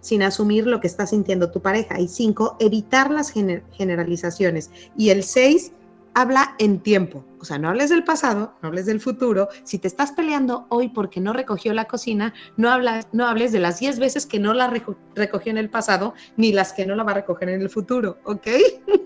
[0.00, 2.00] sin asumir lo que está sintiendo tu pareja.
[2.00, 4.70] Y cinco, evitar las generalizaciones.
[4.96, 5.72] Y el seis,
[6.14, 7.24] habla en tiempo.
[7.40, 9.48] O sea, no hables del pasado, no hables del futuro.
[9.64, 13.58] Si te estás peleando hoy porque no recogió la cocina, no, hablas, no hables de
[13.58, 14.72] las diez veces que no la
[15.14, 18.16] recogió en el pasado, ni las que no la va a recoger en el futuro,
[18.24, 18.46] ¿ok?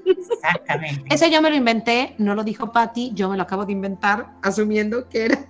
[0.06, 1.02] Exactamente.
[1.12, 4.34] Ese yo me lo inventé, no lo dijo Patty, yo me lo acabo de inventar,
[4.42, 5.46] asumiendo que era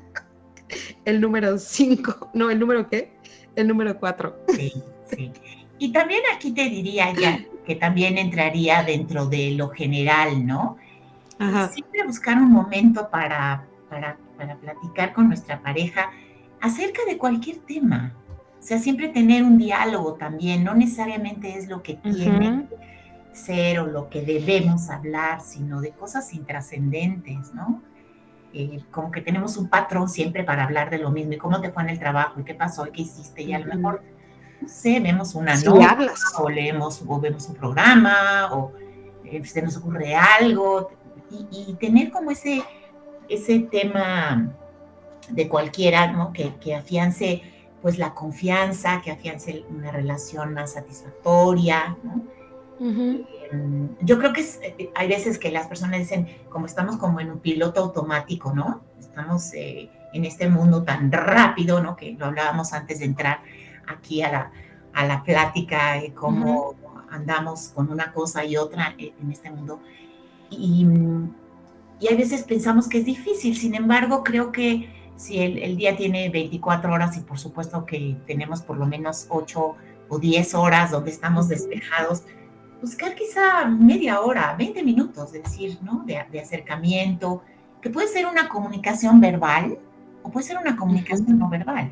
[1.05, 2.31] el número cinco.
[2.33, 3.13] No, ¿el número qué?
[3.55, 4.37] El número cuatro.
[4.49, 4.73] Sí.
[5.79, 10.79] Y también aquí te diría ya que también entraría dentro de lo general, ¿no?
[11.73, 14.17] Siempre buscar un momento para, para,
[14.61, 16.11] platicar con nuestra pareja
[16.61, 18.13] acerca de cualquier tema.
[18.59, 23.79] O sea, siempre tener un diálogo también, no necesariamente es lo que tiene que ser
[23.81, 27.83] o lo que debemos hablar, sino de cosas intrascendentes, ¿no?
[28.53, 31.71] Eh, como que tenemos un patrón siempre para hablar de lo mismo, y cómo te
[31.71, 34.03] fue en el trabajo, y qué pasó, y qué hiciste, y a lo mejor
[34.61, 35.97] no sé, vemos una nota
[36.39, 38.73] o leemos o vemos un programa o
[39.25, 40.91] eh, se nos ocurre algo
[41.31, 42.63] y, tener como ese,
[43.29, 44.51] ese tema
[45.29, 46.33] de cualquiera, ¿no?
[46.33, 47.43] Que, que, afiance
[47.83, 52.23] pues la confianza, que afiance una relación más satisfactoria, ¿no?
[52.81, 57.31] Em, yo creo que eh, hay veces que las personas dicen, como estamos como en
[57.31, 58.83] un piloto automático, ¿no?
[58.99, 61.97] Estamos eh, en este mundo tan rápido, ¿no?
[61.97, 63.41] Que lo hablábamos antes de entrar
[63.87, 64.53] aquí a la,
[64.93, 66.75] a la plática de cómo
[67.11, 69.81] andamos con una cosa y otra en este mundo.
[70.51, 70.87] Y,
[72.01, 76.29] y a veces pensamos que es difícil, sin embargo, creo que si el, día tiene
[76.29, 79.77] 24 horas y por supuesto que tenemos por lo menos 8
[80.09, 82.23] o 10 horas donde estamos despejados,
[82.81, 86.05] buscar quizá media hora, 20 minutos, es decir, ¿no?
[86.07, 87.43] De, de acercamiento,
[87.83, 89.77] que puede ser una comunicación verbal
[90.23, 91.91] o puede ser una comunicación no verbal.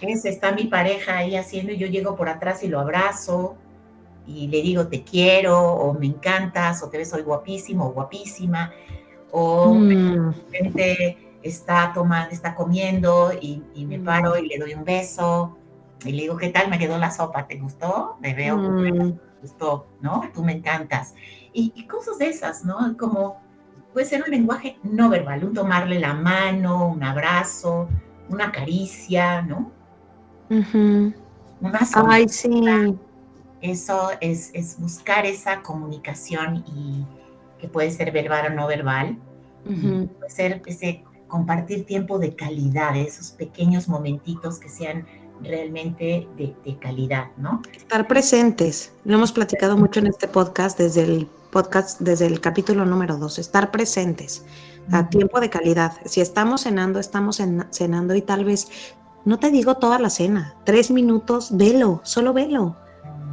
[0.00, 3.56] Es, está mi pareja ahí haciendo y yo llego por atrás y lo abrazo
[4.26, 8.72] y le digo te quiero o me encantas o te ves hoy guapísimo o guapísima
[9.30, 10.34] o mm.
[11.42, 14.04] está tomando, está comiendo y, me mm.
[14.04, 15.56] paro y le doy un beso
[16.04, 18.16] y le digo qué tal me quedó la sopa, ¿te gustó?
[18.20, 19.18] Me veo, mm.
[19.40, 20.28] gustó, ¿no?
[20.34, 21.14] Tú me encantas.
[21.52, 22.96] Y, y, cosas de esas, ¿no?
[22.96, 23.40] Como
[23.92, 27.88] puede ser un lenguaje no verbal, un tomarle la mano, un abrazo,
[28.28, 29.70] una caricia, ¿no?
[30.48, 32.50] Una Ay, sí.
[33.62, 37.04] Eso es, es, buscar esa comunicación y
[37.60, 39.16] que puede ser verbal o no verbal.
[39.64, 45.06] Puede ser ese compartir tiempo de calidad, esos pequeños momentitos que sean
[45.42, 47.62] realmente de, de, calidad, ¿no?
[47.74, 48.92] Estar presentes.
[49.04, 53.38] Lo hemos platicado mucho en este podcast desde el podcast, desde el capítulo número 2,
[53.38, 54.44] estar presentes
[54.90, 55.92] a tiempo de calidad.
[56.06, 57.40] Si estamos cenando, estamos
[57.70, 58.68] cenando y tal vez,
[59.24, 62.76] no te digo toda la cena, tres minutos, velo, solo velo.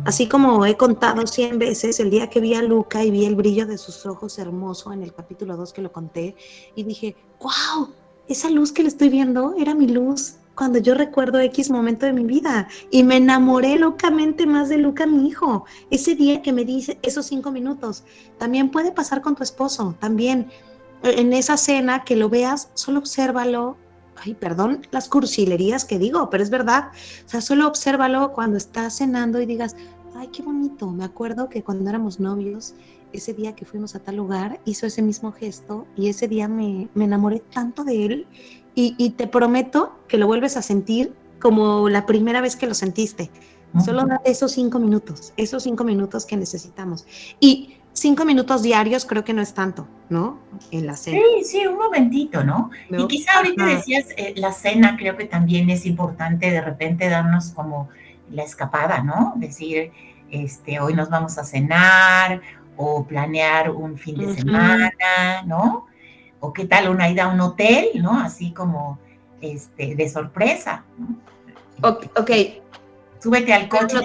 [0.09, 3.35] Así como he contado cien veces el día que vi a Luca y vi el
[3.35, 6.35] brillo de sus ojos hermoso en el capítulo 2 que lo conté
[6.75, 7.89] y dije, wow,
[8.27, 12.13] esa luz que le estoy viendo era mi luz cuando yo recuerdo X momento de
[12.13, 15.65] mi vida y me enamoré locamente más de Luca, mi hijo.
[15.91, 18.03] Ese día que me dice esos cinco minutos,
[18.39, 20.49] también puede pasar con tu esposo, también
[21.03, 23.77] en esa cena, que lo veas, solo obsérvalo.
[24.21, 26.89] Ay, perdón las cursilerías que digo, pero es verdad.
[27.25, 29.77] O sea, solo obsérvalo cuando estás cenando y digas,
[30.19, 30.87] ay, qué bonito.
[30.91, 32.73] Me acuerdo que cuando éramos novios,
[33.13, 36.89] ese día que fuimos a tal lugar, hizo ese mismo gesto y ese día me,
[36.93, 38.27] me enamoré tanto de él
[38.75, 42.73] y, y, te prometo que lo vuelves a sentir como la primera vez que lo
[42.73, 43.29] sentiste.
[43.83, 47.05] Solo date esos cinco minutos, esos cinco minutos que necesitamos.
[47.39, 50.39] Y cinco minutos diarios creo que no es tanto, ¿no?
[50.71, 51.19] En la cena.
[51.37, 52.71] Sí, sí, un momentito, ¿no?
[52.89, 57.51] Y quizá ahorita decías, eh, la cena creo que también es importante de repente darnos
[57.51, 57.89] como
[58.31, 59.33] la escapada, ¿no?
[59.35, 59.91] Decir,
[60.31, 62.41] este, hoy nos vamos a cenar
[62.77, 65.87] o planear un fin de semana, ¿no?
[66.39, 68.19] O qué tal una ida a un hotel, ¿no?
[68.19, 68.97] Así como
[69.41, 71.17] este, de sorpresa, ¿no?
[71.81, 72.31] Ok,
[73.21, 73.97] súbete al coche.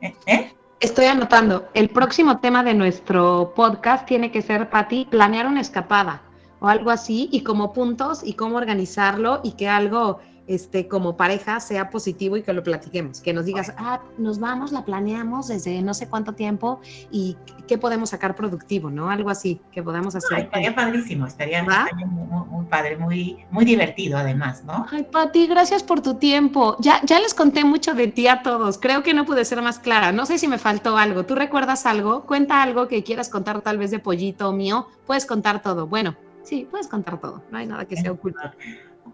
[0.00, 0.14] ¿Eh?
[0.26, 0.52] ¿Eh?
[0.80, 1.68] Estoy anotando.
[1.74, 6.22] El próximo tema de nuestro podcast tiene que ser, para ti, planear una escapada
[6.60, 11.60] o algo así, y como puntos y cómo organizarlo y que algo este, como pareja
[11.60, 15.82] sea positivo y que lo platiquemos, que nos digas, ah, nos vamos, la planeamos desde
[15.82, 16.80] no sé cuánto tiempo
[17.10, 17.36] y
[17.66, 19.10] qué podemos sacar productivo, ¿no?
[19.10, 20.40] Algo así que podamos hacer.
[20.40, 24.86] estaría padrísimo, estaría, muy, padre, muy, muy divertido además, ¿no?
[24.90, 26.76] Ay, Pati, gracias por tu tiempo.
[26.80, 29.78] Ya, ya les conté mucho de ti a todos, creo que no pude ser más
[29.78, 32.24] clara, no sé si me faltó algo, ¿tú recuerdas algo?
[32.24, 36.66] Cuenta algo que quieras contar tal vez de pollito mío, puedes contar todo, bueno, sí,
[36.70, 38.40] puedes contar todo, no hay nada que sea oculto.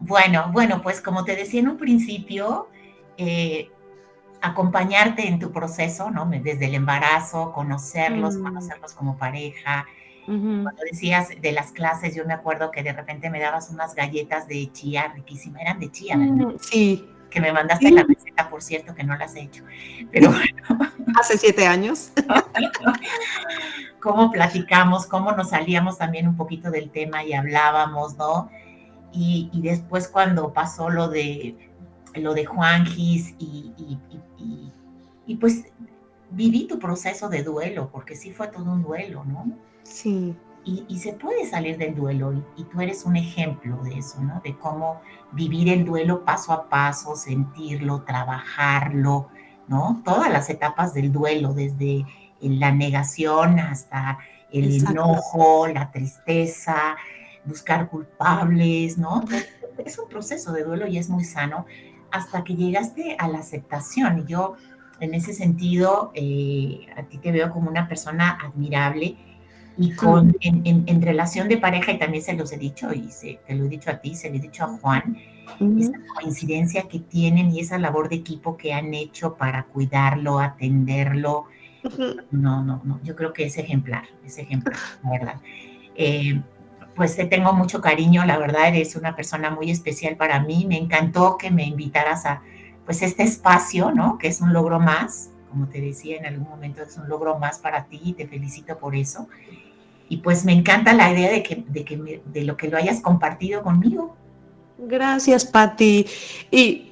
[0.00, 2.68] Bueno, bueno, pues como te decía en un principio,
[3.16, 3.70] eh,
[4.40, 6.26] acompañarte en tu proceso, ¿no?
[6.26, 8.42] Desde el embarazo, conocerlos, mm.
[8.42, 9.86] conocerlos como pareja.
[10.26, 14.46] Cuando decías de las clases, yo me acuerdo que de repente me dabas unas galletas
[14.46, 16.48] de chía riquísimas, eran de chía, ¿verdad?
[16.48, 17.08] Mm, sí.
[17.30, 19.64] Que me mandaste la receta, por cierto, que no las he hecho.
[20.12, 20.92] Pero bueno.
[21.18, 22.12] Hace siete años.
[24.00, 28.50] cómo platicamos, cómo nos salíamos también un poquito del tema y hablábamos, ¿no?
[29.12, 31.56] Y, después cuando pasó lo de
[32.14, 33.72] lo de Juanjis y,
[35.26, 35.64] y, pues
[36.30, 39.52] viví tu proceso de duelo, porque sí fue todo un duelo, ¿no?
[39.82, 40.34] Sí.
[40.64, 44.40] Y, se puede salir del duelo y, tú eres un ejemplo de eso, ¿no?
[44.44, 45.00] De cómo
[45.32, 49.28] vivir el duelo paso a paso, sentirlo, trabajarlo,
[49.66, 50.02] ¿no?
[50.04, 52.04] Todas las etapas del duelo, desde
[52.40, 54.18] la negación hasta
[54.52, 56.96] el enojo, la tristeza,
[57.44, 59.24] buscar culpables, ¿no?
[59.84, 61.66] Es un proceso de duelo y es muy sano
[62.10, 64.20] hasta que llegaste a la aceptación.
[64.20, 64.56] Y yo,
[65.00, 69.16] en ese sentido, eh, a ti te veo como una persona admirable
[69.80, 73.54] y con, en, relación de pareja, y también se los he dicho, y se, te
[73.54, 75.16] lo he dicho a ti, se lo he dicho a Juan,
[75.78, 81.44] esa coincidencia que tienen y esa labor de equipo que han hecho para cuidarlo, atenderlo.
[82.32, 85.40] No, no, no, yo creo que es ejemplar, es ejemplar, la verdad.
[85.94, 86.42] Eh,
[86.98, 90.76] pues te tengo mucho cariño, la verdad eres una persona muy especial para mí, me
[90.76, 92.42] encantó que me invitaras a
[92.84, 94.18] pues este espacio, ¿no?
[94.18, 97.60] Que es un logro más, como te decía en algún momento es un logro más
[97.60, 99.28] para ti y te felicito por eso.
[100.08, 103.00] Y pues me encanta la idea de que de, que de lo que lo hayas
[103.00, 104.16] compartido conmigo.
[104.78, 106.04] Gracias, Patti.
[106.50, 106.90] Y,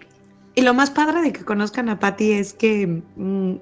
[0.55, 3.55] y, lo más padre de que conozcan a Patti es que mm,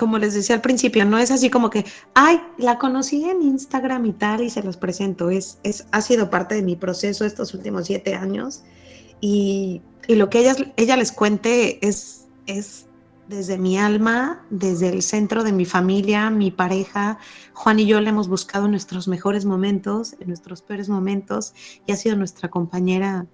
[0.00, 1.84] como les decía al principio, no es así como que,
[2.14, 5.28] ay, la conocí en Instagram y tal y se los presento.
[5.28, 8.62] Es, es, ha sido parte de mi proceso estos últimos siete años
[9.20, 12.86] y, y lo que ella, ella les cuente es, es
[13.28, 17.18] desde mi alma, desde el centro de mi familia, mi pareja.
[17.52, 21.52] Juan y yo le hemos buscado nuestros mejores momentos, en nuestros peores momentos
[21.86, 23.26] y ha sido nuestra compañera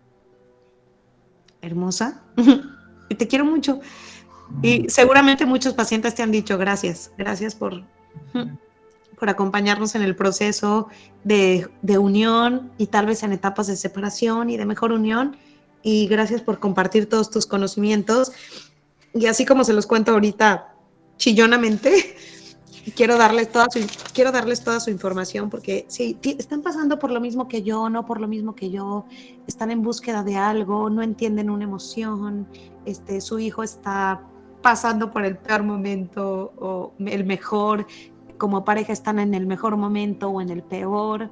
[1.62, 2.24] hermosa.
[3.16, 3.78] te quiero mucho.
[4.62, 7.82] Y seguramente muchos pacientes te han dicho gracias, gracias por,
[9.18, 10.88] por acompañarnos en el proceso
[11.24, 15.36] de, de, unión y tal vez en etapas de separación y de mejor unión.
[15.82, 18.32] Y gracias por compartir todos tus conocimientos.
[19.14, 20.74] Y así como se los cuento ahorita
[21.16, 22.16] chillonamente,
[22.94, 23.80] quiero darles toda su,
[24.12, 28.06] quiero darles toda su información porque si están pasando por lo mismo que yo, no
[28.06, 29.06] por lo mismo que yo,
[29.46, 32.46] están en búsqueda de algo, no entienden una emoción,
[32.84, 34.22] este, su hijo está
[34.66, 37.86] pasando por el peor momento o el mejor,
[38.36, 41.30] como pareja están en el mejor momento o en el peor,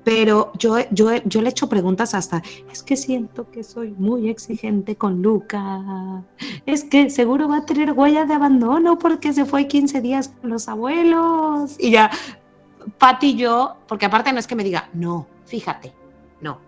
[0.05, 4.97] Pero yo, yo, yo le echo preguntas hasta, es que siento que soy muy exigente
[4.97, 6.23] con Luca,
[6.67, 10.51] es que seguro va a tener huella de abandono porque se fue 15 días con
[10.51, 11.77] los abuelos.
[11.79, 12.11] Y ya,
[12.99, 15.93] Patty y yo, porque aparte no es que me diga, no, fíjate,
[16.41, 16.59] no,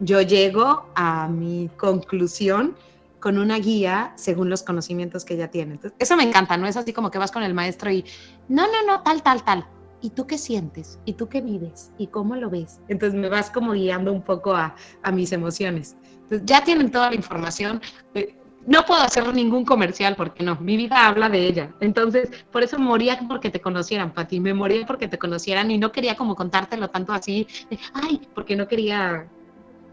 [0.00, 2.74] yo llego a mi conclusión
[3.20, 5.74] con una guía según los conocimientos que ella tiene.
[5.74, 8.04] Entonces, eso me encanta, no es así como que vas con el maestro y,
[8.48, 9.64] no, no, no, tal, tal, tal.
[10.02, 10.98] ¿Y tú qué sientes?
[11.04, 11.92] ¿Y tú qué vives?
[11.96, 12.80] ¿Y cómo lo ves?
[12.88, 14.74] Entonces me vas como guiando un poco a,
[15.12, 15.96] mis emociones.
[16.24, 17.80] Entonces, ya tienen toda la información.
[18.14, 18.34] Eh,
[18.66, 21.70] no puedo hacer ningún comercial porque no, mi vida habla de ella.
[21.80, 24.40] Entonces, por eso moría porque te conocieran, Pati.
[24.40, 27.46] Me moría porque te conocieran y no quería como contártelo tanto así,
[27.94, 29.26] ay, porque no quería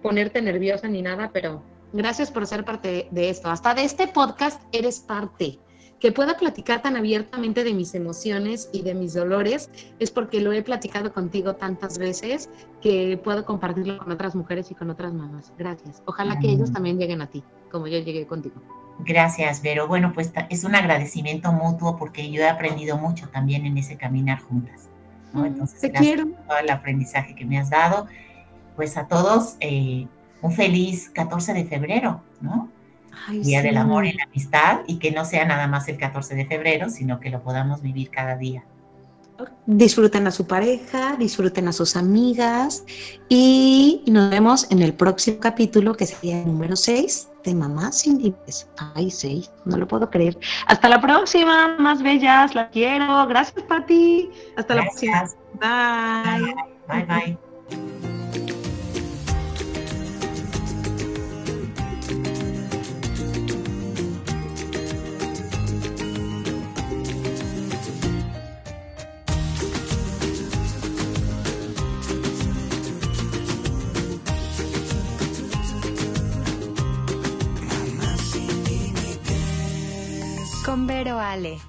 [0.02, 1.62] ponerte nerviosa ni nada, pero
[1.94, 3.50] gracias por ser parte de esto.
[3.50, 5.60] Hasta de este podcast eres parte.
[6.00, 9.70] Que pueda platicar tan abiertamente de mis emociones y de mis dolores
[10.00, 12.50] es porque lo he platicado contigo tantas veces
[12.82, 15.52] que puedo compartirlo con otras mujeres y con otras mamás.
[15.58, 16.02] Gracias.
[16.06, 18.56] Ojalá que ellos también lleguen a ti, como yo llegué contigo.
[19.00, 19.88] Gracias, Vero.
[19.88, 24.40] Bueno, pues es un agradecimiento mutuo porque yo he aprendido mucho también en ese caminar
[24.40, 24.88] juntas.
[25.34, 25.46] ¿no?
[25.46, 26.28] Entonces, Te quiero.
[26.28, 28.08] por todo el aprendizaje que me has dado
[28.76, 30.08] pues a todos eh,
[30.42, 32.70] un feliz 14 de febrero, ¿no?
[33.32, 36.46] Día del amor y la amistad y que no sea nada más el 14 de
[36.46, 38.64] febrero, sino que lo podamos vivir cada día.
[39.66, 42.84] Disfruten a su pareja, disfruten a sus amigas
[43.30, 48.18] y nos vemos en el próximo capítulo que sería el número 6 de Mamá sin
[48.18, 48.68] Límites.
[48.96, 50.38] Ay, 6, no lo puedo creer.
[50.68, 53.28] Hasta la próxima, más bellas, la quiero.
[53.28, 54.30] Gracias, Pati.
[54.58, 55.30] Hasta la próxima.
[55.60, 56.56] Bye.
[56.88, 57.38] Bye, bye.
[57.70, 58.19] con
[80.90, 81.60] Vero Ale.